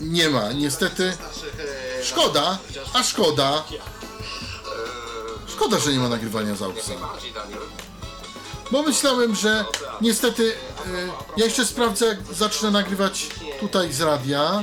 [0.00, 0.52] nie ma.
[0.52, 1.16] Niestety.
[2.02, 2.58] Szkoda,
[2.94, 3.64] a szkoda.
[5.46, 6.90] Szkoda, że nie ma nagrywania z AUXa.
[8.74, 9.64] Bo myślałem, że
[10.00, 10.54] niestety y,
[11.36, 13.26] ja jeszcze sprawdzę, jak zacznę nagrywać
[13.60, 14.62] tutaj z radia.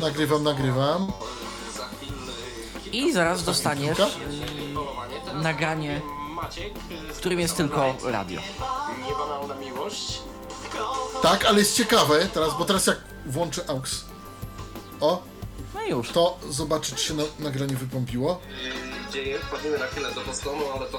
[0.00, 1.12] Nagrywam, nagrywam.
[2.92, 4.04] I zaraz dostaniesz y,
[5.34, 6.00] nagranie,
[7.14, 8.40] w którym jest tylko radio.
[11.22, 14.04] Tak, ale jest ciekawe teraz, bo teraz jak włączę AUX.
[15.00, 15.22] O,
[15.74, 16.10] No już.
[16.10, 18.40] to zobaczyć, czy się na, nagranie wypompiło.
[19.10, 19.38] Dzieje.
[19.38, 20.98] Wpadniemy na chwilę do Bostonu, ale to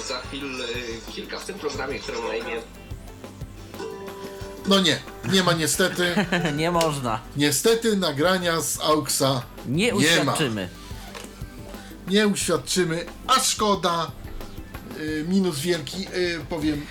[0.00, 2.62] y, za chwilę y, kilka w tym programie, który ma imię
[4.68, 4.98] No nie,
[5.32, 6.14] nie ma niestety.
[6.56, 7.20] nie można.
[7.36, 9.98] Niestety nagrania z AUXa Nie Nie ma.
[9.98, 10.68] uświadczymy.
[12.08, 14.10] nie uświadczymy, a szkoda.
[15.00, 16.86] Y, minus wielki, y, powiem.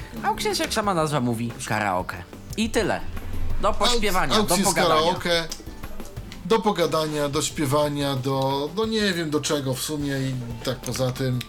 [0.46, 2.24] Jest, jak sama nazwa mówi, karaoke.
[2.58, 3.02] I tyle.
[3.62, 4.88] Do pośpiewania, AUX do pogadania.
[4.96, 5.48] karaoke.
[6.46, 10.34] Do pogadania, do śpiewania, do, do nie wiem do czego w sumie i
[10.64, 11.40] tak poza tym.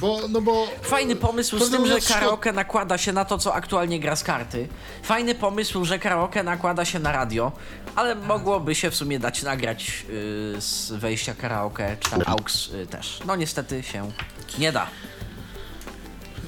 [0.00, 0.66] Bo, no bo...
[0.82, 4.68] Fajny pomysł z tym, że karaoke nakłada się na to, co aktualnie gra z karty.
[5.02, 7.52] Fajny pomysł, że karaoke nakłada się na radio,
[7.96, 12.86] ale mogłoby się w sumie dać nagrać yy, z wejścia karaoke, czy tam aux yy,
[12.86, 13.20] też.
[13.26, 14.10] No niestety się
[14.58, 14.86] nie da.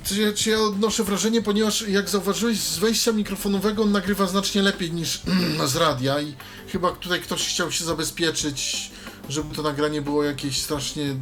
[0.05, 5.23] Czy ja, odnoszę wrażenie, ponieważ jak zauważyłeś, z wejścia mikrofonowego on nagrywa znacznie lepiej niż
[5.67, 6.35] z radia i
[6.69, 8.91] chyba tutaj ktoś chciał się zabezpieczyć,
[9.29, 11.17] żeby to nagranie było jakieś strasznie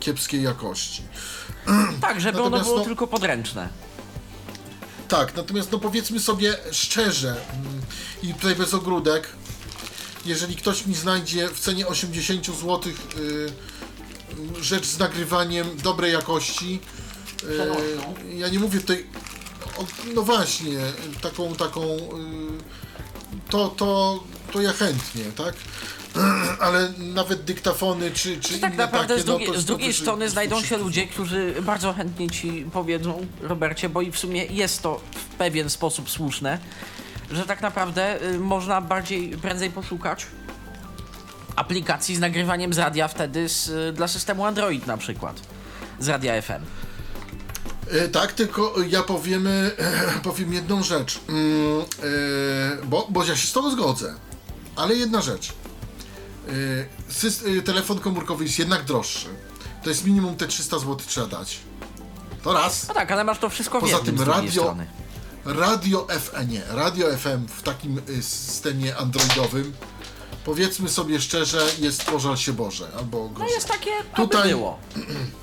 [0.00, 1.02] kiepskiej jakości.
[2.00, 3.68] Tak, żeby ono Natomiast było no- tylko podręczne.
[5.08, 7.80] Tak, natomiast no powiedzmy sobie szczerze mm,
[8.22, 9.28] i tutaj bez ogródek,
[10.26, 12.80] jeżeli ktoś mi znajdzie w cenie 80 zł
[13.16, 16.80] y, rzecz z nagrywaniem dobrej jakości,
[17.44, 19.06] y, ja nie mówię tutaj,
[20.14, 20.78] no właśnie,
[21.20, 22.00] taką, taką, y,
[23.50, 24.20] to, to,
[24.52, 25.54] to ja chętnie, tak?
[26.60, 29.94] Ale nawet dyktafony czy, czy Tak inne naprawdę takie, z drugiej, no to, z drugiej
[29.94, 34.18] to strony znajdą 200 się ludzie, którzy bardzo chętnie ci powiedzą, Robercie, bo i w
[34.18, 36.58] sumie jest to w pewien sposób słuszne,
[37.30, 40.26] że tak naprawdę y, można bardziej, prędzej poszukać
[41.56, 45.40] aplikacji z nagrywaniem z radia wtedy z, y, dla systemu Android na przykład.
[45.98, 46.64] Z radia FM.
[47.90, 49.70] E, Tak, tylko ja powiem, e,
[50.22, 51.20] powiem jedną rzecz.
[51.28, 54.14] Mm, e, bo, bo ja się z tobą zgodzę.
[54.76, 55.52] Ale jedna rzecz.
[57.64, 59.26] Telefon komórkowy jest jednak droższy.
[59.82, 61.58] To jest minimum te 300 zł trzeba dać.
[62.42, 62.88] To raz.
[62.88, 64.76] No tak, ale masz to wszystko w Poza jednym tym radio,
[65.44, 69.72] radio FM, nie, radio FM w takim y, systemie androidowym,
[70.44, 74.78] powiedzmy sobie szczerze, jest pożal się Boże, albo No jest takie, Tutaj- było.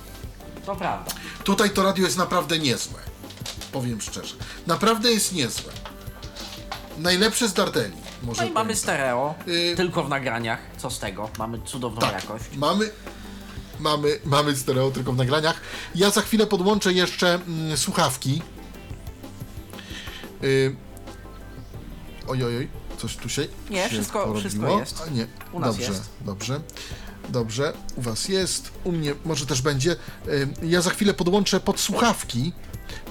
[0.68, 1.10] To prawda.
[1.44, 3.00] Tutaj to radio jest naprawdę niezłe.
[3.72, 4.34] Powiem szczerze.
[4.66, 5.72] Naprawdę jest niezłe.
[6.98, 7.96] Najlepsze z Darteli.
[8.22, 8.78] Może No i mamy tak.
[8.78, 10.58] stereo, Y- tylko w nagraniach.
[10.76, 11.30] Co z tego?
[11.38, 12.44] Mamy cudowną Tak, jakość.
[12.56, 12.90] mamy,
[13.80, 15.60] mamy, mamy stereo tylko w nagraniach.
[15.94, 18.42] Ja za chwilę podłączę jeszcze mm, słuchawki.
[20.44, 20.76] Y...
[22.28, 24.40] Oj, oj, oj, coś tu się Nie, się wszystko- porobiło.
[24.40, 25.02] wszystko jest.
[25.06, 26.02] A nie, U nas dobrze, jest.
[26.20, 26.60] dobrze.
[27.28, 29.96] Dobrze, u was jest, u mnie może też będzie.
[30.62, 32.52] Ja za chwilę podłączę pod słuchawki,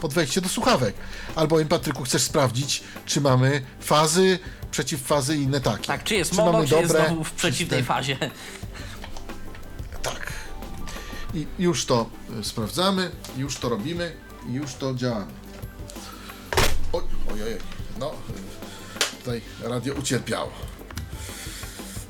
[0.01, 0.95] pod wejście do słuchawek.
[1.35, 4.39] Albowiem, Patryku, chcesz sprawdzić, czy mamy fazy,
[4.71, 5.87] przeciwfazy i inne takie.
[5.87, 8.17] Tak, czy jest czy mamy czy jest dobre, znowu w przeciwnej fazie.
[10.03, 10.33] Tak.
[11.33, 12.09] I już to
[12.39, 15.31] y, sprawdzamy, już to robimy już to działamy.
[16.93, 17.03] Oj,
[17.33, 17.59] oj, oj, oj.
[17.99, 20.51] no, y, tutaj radio ucierpiało.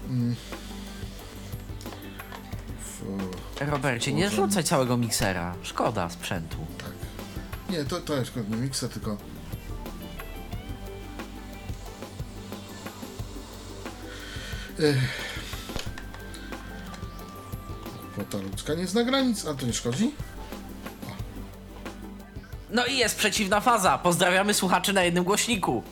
[0.09, 0.35] Mm.
[3.59, 4.47] Robercie, nie Możemy.
[4.47, 5.55] rzucaj całego miksera.
[5.63, 6.57] Szkoda sprzętu.
[7.69, 9.17] Nie, to, to jest nie mikser, tylko...
[14.79, 14.97] Ech.
[18.13, 20.11] Kwota ludzka nie zna granic, ale to nie szkodzi.
[22.69, 23.97] No i jest przeciwna faza.
[23.97, 25.83] Pozdrawiamy słuchaczy na jednym głośniku.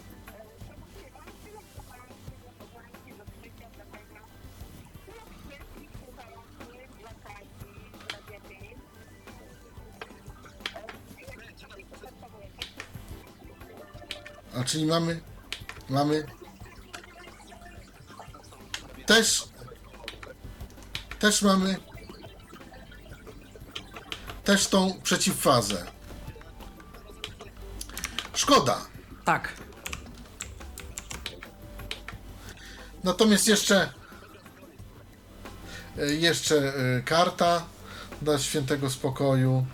[14.65, 15.21] Czyli mamy.
[15.89, 16.25] Mamy.
[19.05, 19.47] Też.
[21.19, 21.77] Też mamy.
[24.43, 25.85] Też tą przeciwfazę.
[28.33, 28.85] Szkoda.
[29.25, 29.53] Tak.
[33.03, 33.93] Natomiast jeszcze.
[36.19, 37.65] Jeszcze e, karta
[38.21, 39.65] dla świętego spokoju.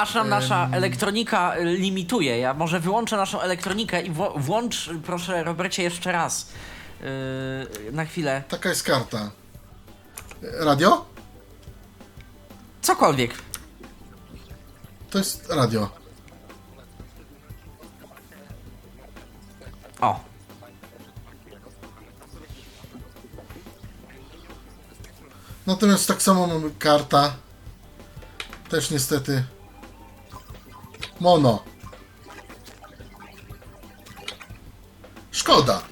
[0.00, 2.38] Aż nam nasza elektronika limituje.
[2.38, 6.48] Ja może wyłączę naszą elektronikę i wło- włącz, proszę, Robercie, jeszcze raz.
[7.00, 8.42] Yy, na chwilę.
[8.48, 9.30] Taka jest karta.
[10.42, 11.04] Radio?
[12.82, 13.34] Cokolwiek.
[15.10, 15.90] To jest radio.
[20.00, 20.20] O.
[25.66, 27.32] Natomiast tak samo mamy karta.
[28.68, 29.44] Też niestety.
[31.20, 31.62] Mono.
[35.30, 35.82] Szkoda.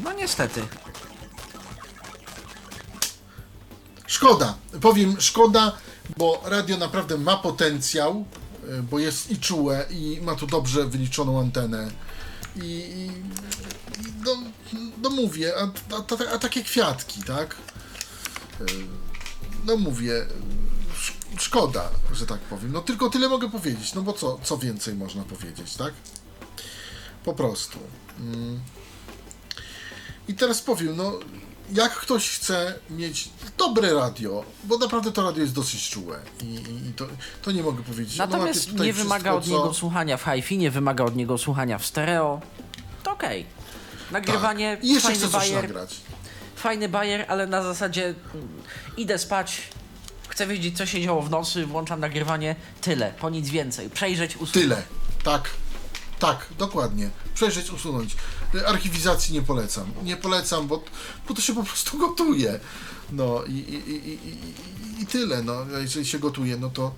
[0.00, 0.62] No niestety.
[4.06, 4.54] Szkoda.
[4.80, 5.76] Powiem szkoda,
[6.16, 8.24] bo radio naprawdę ma potencjał,
[8.68, 11.90] y, bo jest i czułe, i ma tu dobrze wyliczoną antenę.
[12.56, 14.36] I, i, i no,
[15.02, 15.62] no mówię, a,
[15.94, 17.56] a, a, a takie kwiatki, tak?
[18.60, 18.64] Y,
[19.68, 20.26] No mówię,
[21.48, 22.72] szkoda, że tak powiem.
[22.72, 25.94] No tylko tyle mogę powiedzieć, no bo co, co więcej można powiedzieć, tak?
[27.24, 27.78] Po prostu.
[28.20, 28.60] Mm.
[30.28, 31.12] I teraz powiem, no
[31.72, 36.88] jak ktoś chce mieć dobre radio, bo naprawdę to radio jest dosyć czułe i, i,
[36.88, 37.06] i to,
[37.42, 38.20] to nie mogę powiedzieć.
[38.20, 41.16] Ono Natomiast tutaj nie wymaga wszystko, od co- niego słuchania w hi-fi, nie wymaga od
[41.16, 42.40] niego słuchania w stereo.
[43.02, 43.46] To okej.
[44.10, 44.84] Nagrywanie, Tak.
[44.84, 45.96] I jeszcze fajny chcę coś bajer, nagrać.
[46.56, 48.04] fajny bajer, ale na zasadzie
[48.34, 48.48] mm,
[48.96, 49.62] idę spać,
[50.28, 53.90] chcę wiedzieć co się działo w nocy, włączam nagrywanie, tyle, po nic więcej.
[53.90, 54.52] Przejrzeć, usunąć.
[54.52, 54.82] Tyle.
[55.24, 55.50] Tak.
[56.18, 57.10] Tak, dokładnie.
[57.34, 58.16] Przejrzeć, usunąć.
[58.54, 59.92] Y, Archiwizacji nie polecam.
[60.02, 60.84] Nie polecam, bo,
[61.28, 62.60] bo to się po prostu gotuje.
[63.12, 65.42] No i, i, i, i, i- tyle.
[65.42, 66.94] No, jeżeli się gotuje, no to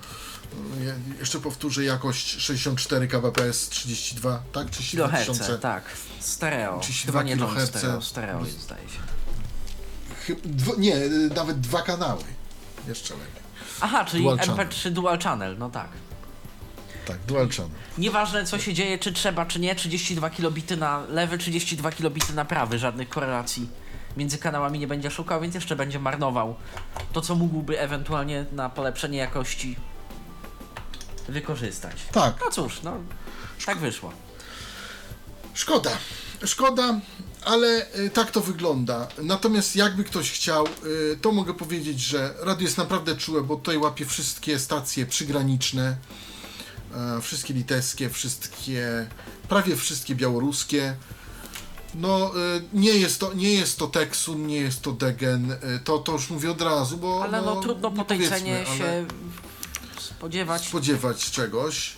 [0.80, 4.70] y, jeszcze powtórzę jakość 64 kbps 32, tak?
[4.70, 5.58] 32 Kiloherce, tysiące.
[5.58, 5.84] tak.
[6.20, 6.80] Stereo.
[6.80, 7.78] 32 Chyba nie kiloherce.
[7.78, 9.00] stereo, stereo zdaje się.
[10.78, 12.24] Nie, y, nawet dwa kanały.
[12.88, 13.42] Jeszcze lepiej.
[13.80, 14.66] Aha, czyli Dual channel.
[14.66, 15.88] MP3 Dual Channel, no tak.
[17.06, 17.72] Tak, dual channel.
[17.98, 22.44] Nieważne co się dzieje, czy trzeba, czy nie, 32 kilobity na lewy, 32 kilobity na
[22.44, 23.68] prawy, żadnych korelacji
[24.16, 26.54] między kanałami nie będzie szukał, więc jeszcze będzie marnował
[27.12, 29.76] to, co mógłby ewentualnie na polepszenie jakości
[31.28, 31.96] wykorzystać.
[32.12, 32.34] Tak.
[32.44, 32.96] No cóż, no
[33.66, 34.12] tak wyszło.
[35.54, 35.90] Szkoda,
[36.44, 37.00] szkoda,
[37.44, 39.08] ale y, tak to wygląda.
[39.22, 43.78] Natomiast jakby ktoś chciał, y, to mogę powiedzieć, że radio jest naprawdę czułe, bo tutaj
[43.78, 45.96] łapie wszystkie stacje przygraniczne,
[46.94, 49.06] e, wszystkie litewskie, wszystkie,
[49.48, 50.96] prawie wszystkie białoruskie.
[51.94, 52.32] No,
[52.72, 56.50] nie jest to, nie jest to Texun, nie jest to Degen, to, to już mówię
[56.50, 59.06] od razu, bo Ale no, trudno nie po tej cenie się
[60.00, 60.66] spodziewać.
[60.66, 61.92] spodziewać czegoś,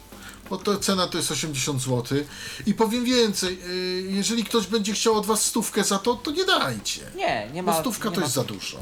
[0.53, 2.19] bo to cena to jest 80 zł.
[2.67, 6.45] I powiem więcej, y, jeżeli ktoś będzie chciał od was stówkę za to, to nie
[6.45, 7.01] dajcie.
[7.17, 7.73] Nie, nie ma.
[7.73, 8.79] Bo stówka nie to ma- jest za dużo.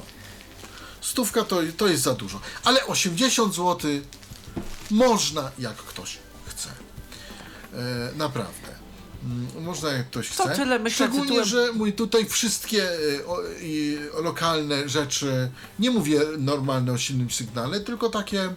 [1.00, 2.40] Stówka to, to jest za dużo.
[2.64, 3.90] Ale 80 zł
[4.90, 6.68] można, jak ktoś chce.
[7.74, 8.68] E, naprawdę.
[9.24, 10.56] Mm, Można jak ktoś To chce.
[10.56, 13.38] tyle, myślę, Szczególnie, tytułem- że mój tutaj wszystkie e, o,
[14.22, 18.54] lokalne rzeczy, nie mówię normalne o silnym sygnale, tylko takie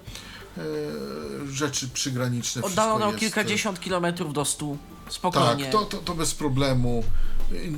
[1.52, 2.62] rzeczy przygraniczne.
[2.62, 4.78] wszystko Oddalono o jest, e, kilkadziesiąt kilometrów do stu.
[5.10, 5.64] Spokojnie.
[5.64, 7.04] tak, to, to, to bez problemu.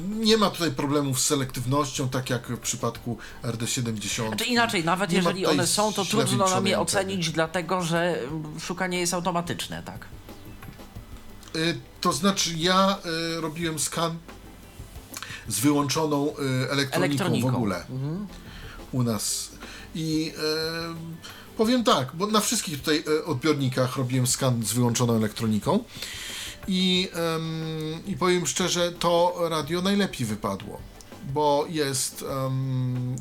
[0.09, 4.27] Nie ma tutaj problemów z selektywnością, tak jak w przypadku RD70.
[4.27, 8.59] Znaczy inaczej, nawet Nie jeżeli one są, to trudno nam je ocenić, dlatego że mm,
[8.59, 10.05] szukanie jest automatyczne, tak?
[11.55, 12.97] Y, To znaczy, ja
[13.41, 14.17] robiłem skan
[15.47, 16.35] z wyłączoną
[16.69, 17.51] elektroniką, Elektroniką.
[17.51, 17.85] w ogóle
[18.91, 19.49] u nas.
[19.95, 20.33] I
[21.57, 25.83] powiem tak, bo na wszystkich tutaj y, odbiornikach robiłem skan z wyłączoną elektroniką.
[26.67, 30.79] I, em, I powiem szczerze, to radio najlepiej wypadło,
[31.33, 33.15] bo jest, em,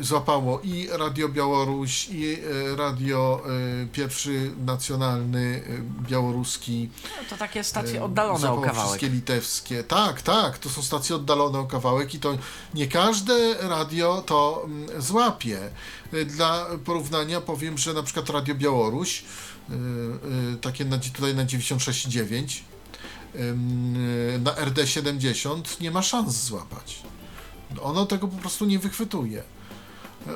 [0.00, 3.42] złapało i Radio Białoruś, i e, Radio
[3.82, 6.90] e, Pierwszy Nacjonalny e, Białoruski.
[7.04, 8.88] No to takie stacje oddalone o kawałek.
[8.88, 9.84] Wszystkie litewskie.
[9.84, 12.38] Tak, tak, to są stacje oddalone o kawałek i to
[12.74, 15.58] nie każde radio to mm, złapie.
[16.26, 19.24] Dla porównania powiem, że na przykład Radio Białoruś,
[20.60, 22.60] takie na, tutaj na 96,9
[23.34, 27.02] em, na RD70 nie ma szans złapać.
[27.82, 29.42] Ono tego po prostu nie wychwytuje.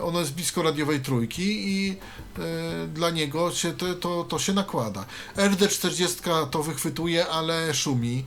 [0.02, 1.96] Ono jest blisko radiowej trójki i
[2.38, 5.04] e, dla niego się to, to, to się nakłada.
[5.36, 8.24] RD40 to wychwytuje, ale szumi.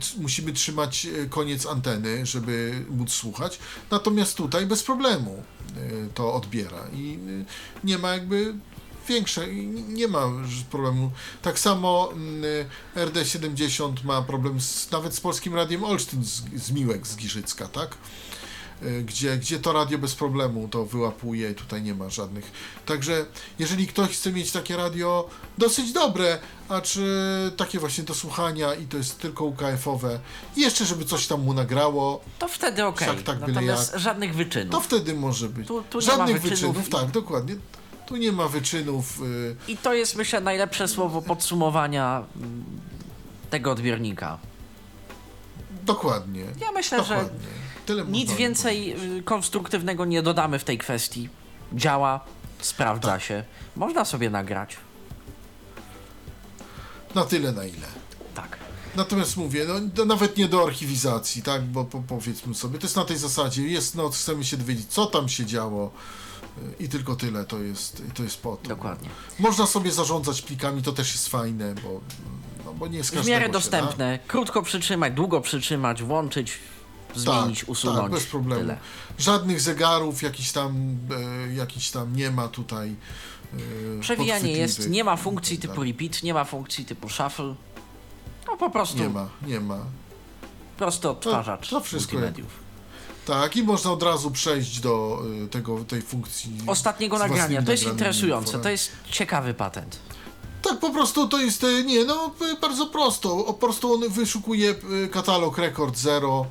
[0.00, 3.58] C- musimy trzymać e, koniec anteny, żeby móc słuchać.
[3.90, 5.42] Natomiast tutaj bez problemu
[5.76, 5.80] e,
[6.14, 8.54] to odbiera i e, nie ma jakby
[9.08, 9.46] większe,
[9.88, 10.22] nie ma
[10.70, 11.10] problemu.
[11.42, 12.42] Tak samo mm,
[12.96, 17.96] RD70 ma problem z, nawet z Polskim Radiem Olsztyn, z, z Miłek, z Giżycka, tak?
[18.82, 22.50] Y, Gdzie, gdzie to radio bez problemu to wyłapuje i tutaj nie ma żadnych.
[22.86, 23.26] Także
[23.58, 25.28] jeżeli ktoś chce mieć takie radio
[25.58, 26.38] dosyć dobre,
[26.68, 27.06] a czy
[27.56, 30.18] takie właśnie do słuchania i to jest tylko UKF-owe
[30.56, 33.08] i jeszcze żeby coś tam mu nagrało, To wtedy okej.
[33.08, 34.00] Wszak tak Natomiast jak.
[34.00, 34.72] żadnych wyczynów.
[34.72, 35.68] to wtedy może być.
[35.68, 37.56] Tu- tu nie ma Żadnych wyczynów wyczynów, i- tak, dokładnie.
[38.06, 39.20] Tu nie ma wyczynów.
[39.22, 42.64] y, I to jest, myślę, najlepsze słowo podsumowania mm,
[43.50, 44.38] tego odbiornika.
[45.84, 46.44] Dokładnie.
[46.60, 47.48] Ja myślę, że Dokładnie.
[47.86, 51.28] Tyle nic więcej y, konstruktywnego nie dodamy w tej kwestii.
[51.72, 52.20] Działa,
[52.60, 53.22] sprawdza Tak.
[53.22, 53.44] się.
[53.76, 54.76] Można sobie nagrać.
[57.14, 57.86] Na tyle, na ile.
[58.34, 58.58] Tak.
[58.96, 63.04] Natomiast mówię, no, nawet nie do archiwizacji, tak, bo po, powiedzmy sobie, to jest na
[63.04, 65.90] tej zasadzie, jest noc, chcemy się dowiedzieć, co tam się działo
[66.80, 68.68] y, i tylko tyle, to jest, to jest po to.
[68.68, 69.08] Dokładnie.
[69.38, 72.00] Można sobie zarządzać plikami, to też jest fajne, bo,
[72.64, 73.52] no, bo nie z W miarę da.
[73.52, 74.18] dostępne.
[74.26, 76.52] Krótko przytrzymać, długo przytrzymać, włączyć,
[77.18, 78.00] zmienić, tak, usunąć.
[78.00, 78.60] Tak, bez problemu.
[78.60, 78.78] Tyle.
[79.18, 80.96] Żadnych zegarów jakiś tam,
[81.50, 82.96] e, jakiś tam nie ma tutaj.
[83.96, 87.54] E, Przewijanie jest, nie ma funkcji typu Tak, repeat, nie ma funkcji typu shuffle.
[88.46, 89.78] No po prostu Nie ma, nie ma.
[90.78, 92.66] prosty odtwarzacz to wszystko multimediów.
[93.26, 96.50] Tak, i można od razu przejść do y, tego, tej funkcji.
[96.66, 97.62] Ostatniego nagrania.
[97.62, 98.58] To jest interesujące.
[98.58, 99.98] To jest ciekawy patent.
[100.62, 103.44] Tak, po prostu to jest, y, nie, no y, bardzo prosto.
[103.44, 104.74] Po prostu on wyszukuje
[105.10, 106.46] katalog Record Zero,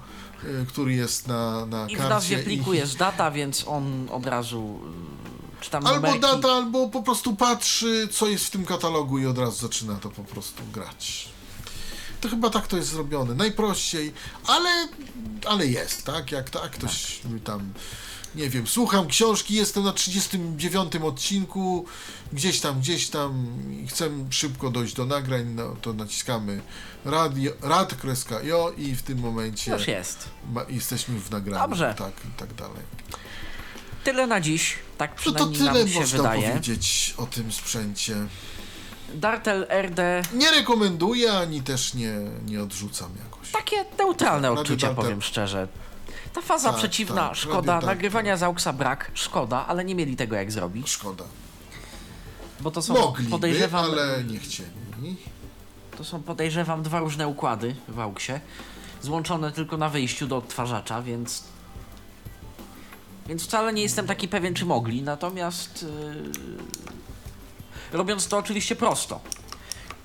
[0.67, 4.79] który jest na, na I w nazwie pliku i- data, więc on od razu
[5.59, 6.19] y, czy tam Albo numerki.
[6.19, 10.09] data, albo po prostu patrzy, co jest w tym katalogu i od razu zaczyna to
[10.09, 11.29] po prostu grać.
[12.25, 13.35] To chyba tak to jest zrobione.
[13.35, 14.13] Najprościej,
[14.47, 14.87] ale,
[15.47, 16.31] ale jest, tak?
[16.31, 17.73] Jak tak ktoś tam,
[18.35, 21.85] nie wiem, słucham książki, jestem na 39 odcinku,
[22.33, 23.45] gdzieś tam, gdzieś tam
[23.83, 26.61] i chcę szybko dojść do nagrań, no to naciskamy
[27.05, 30.29] radio, rad, kreska, jo i w tym momencie Już jest.
[30.51, 31.67] ma, jesteśmy w nagraniu.
[31.67, 31.95] Dobrze.
[31.97, 32.81] Tak, i tak dalej.
[34.03, 34.75] Tyle na dziś.
[34.97, 36.47] Tak No to przynajmniej tyle nam się można wydaje.
[36.49, 38.15] powiedzieć o tym sprzęcie.
[39.13, 42.13] Dartel RD Nie rekomenduję, ani też nie,
[42.45, 43.51] nie odrzucam jakoś.
[43.51, 45.03] takie neutralne odczucia, Dartel.
[45.03, 45.67] powiem szczerze.
[46.33, 47.61] Ta faza Tak, przeciwna, tak, szkoda.
[47.61, 47.87] Dartel.
[47.89, 50.89] Nagrywania z AUXa brak, szkoda, ale nie mieli tego jak zrobić.
[50.89, 51.23] Szkoda.
[52.61, 54.69] Bo to są, Mogliby, podejrzewam, ale nie chcieli.
[55.97, 58.39] to są podejrzewam dwa różne układy w AUXie.
[59.01, 61.43] Złączone tylko na wyjściu do odtwarzacza, więc
[63.27, 65.01] więc wcale nie jestem taki pewien, czy mogli.
[65.01, 66.31] Natomiast yy,
[67.91, 69.19] robiąc to oczywiście prosto.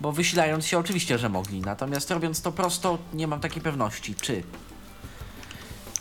[0.00, 1.60] Bo wysilając się oczywiście, że mogli.
[1.60, 4.42] Natomiast robiąc to prosto, nie mam takiej pewności, czy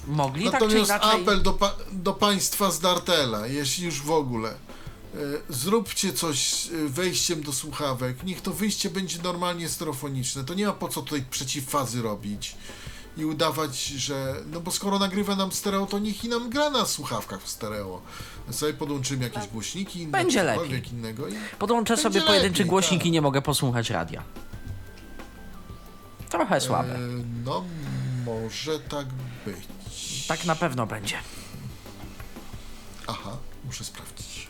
[0.07, 1.21] mogli tak czy Natomiast inaczej.
[1.21, 4.49] apel do, pa- do państwa z Dartela, jeśli już w ogóle.
[4.49, 5.17] e,
[5.49, 8.23] Zróbcie coś e, wejściem do słuchawek.
[8.23, 10.43] Niech to wyjście będzie normalnie stereofoniczne.
[10.43, 12.55] To nie ma po co tutaj przeciwfazy robić
[13.19, 14.35] i udawać, że.
[14.51, 18.01] No bo skoro nagrywa nam stereo, to niech i nam gra na słuchawkach w stereo.
[18.51, 20.83] Sobie podłączymy jakieś głośniki inne, Będzie lepiej.
[20.91, 21.27] innego.
[21.27, 21.33] I...
[21.59, 23.07] Podłączę Będzie sobie pojedynczy lepiej, głośnik tak.
[23.07, 24.23] i nie mogę posłuchać radia.
[26.29, 26.95] Trochę słabe.
[26.95, 26.99] E,
[27.45, 27.63] No,
[28.25, 29.05] może tak
[29.45, 30.27] być.
[30.27, 31.15] Tak na pewno będzie.
[33.07, 34.47] Aha, muszę sprawdzić.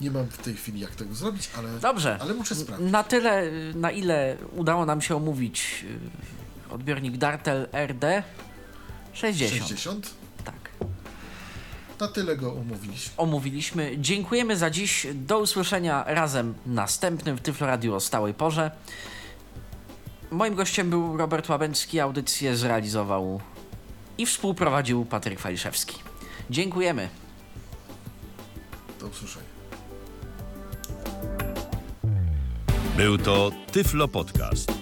[0.00, 1.78] Nie mam w tej chwili jak tego zrobić, ale.
[1.80, 2.18] Dobrze.
[2.20, 2.90] Ale muszę sprawdzić.
[2.92, 3.42] Na tyle,
[3.74, 6.41] na ile udało nam się omówić y,
[6.72, 8.04] odbiornik Dartel RD
[9.12, 9.68] 60.
[9.68, 10.10] 60?
[10.44, 10.70] Tak.
[12.00, 13.12] Na tyle go umówiliśmy.
[13.16, 13.92] Omówiliśmy.
[13.98, 15.06] Dziękujemy za dziś.
[15.14, 18.70] Do usłyszenia razem następnym w Tyflo Radio o stałej porze.
[20.30, 22.00] Moim gościem był Robert Łabęcki.
[22.00, 23.40] Audycję zrealizował
[24.18, 25.96] i współprowadził Patryk Waliszewski.
[26.50, 27.08] Dziękujemy.
[29.00, 29.52] Do usłyszenia.
[32.96, 34.81] Był to Tyflo Podcast.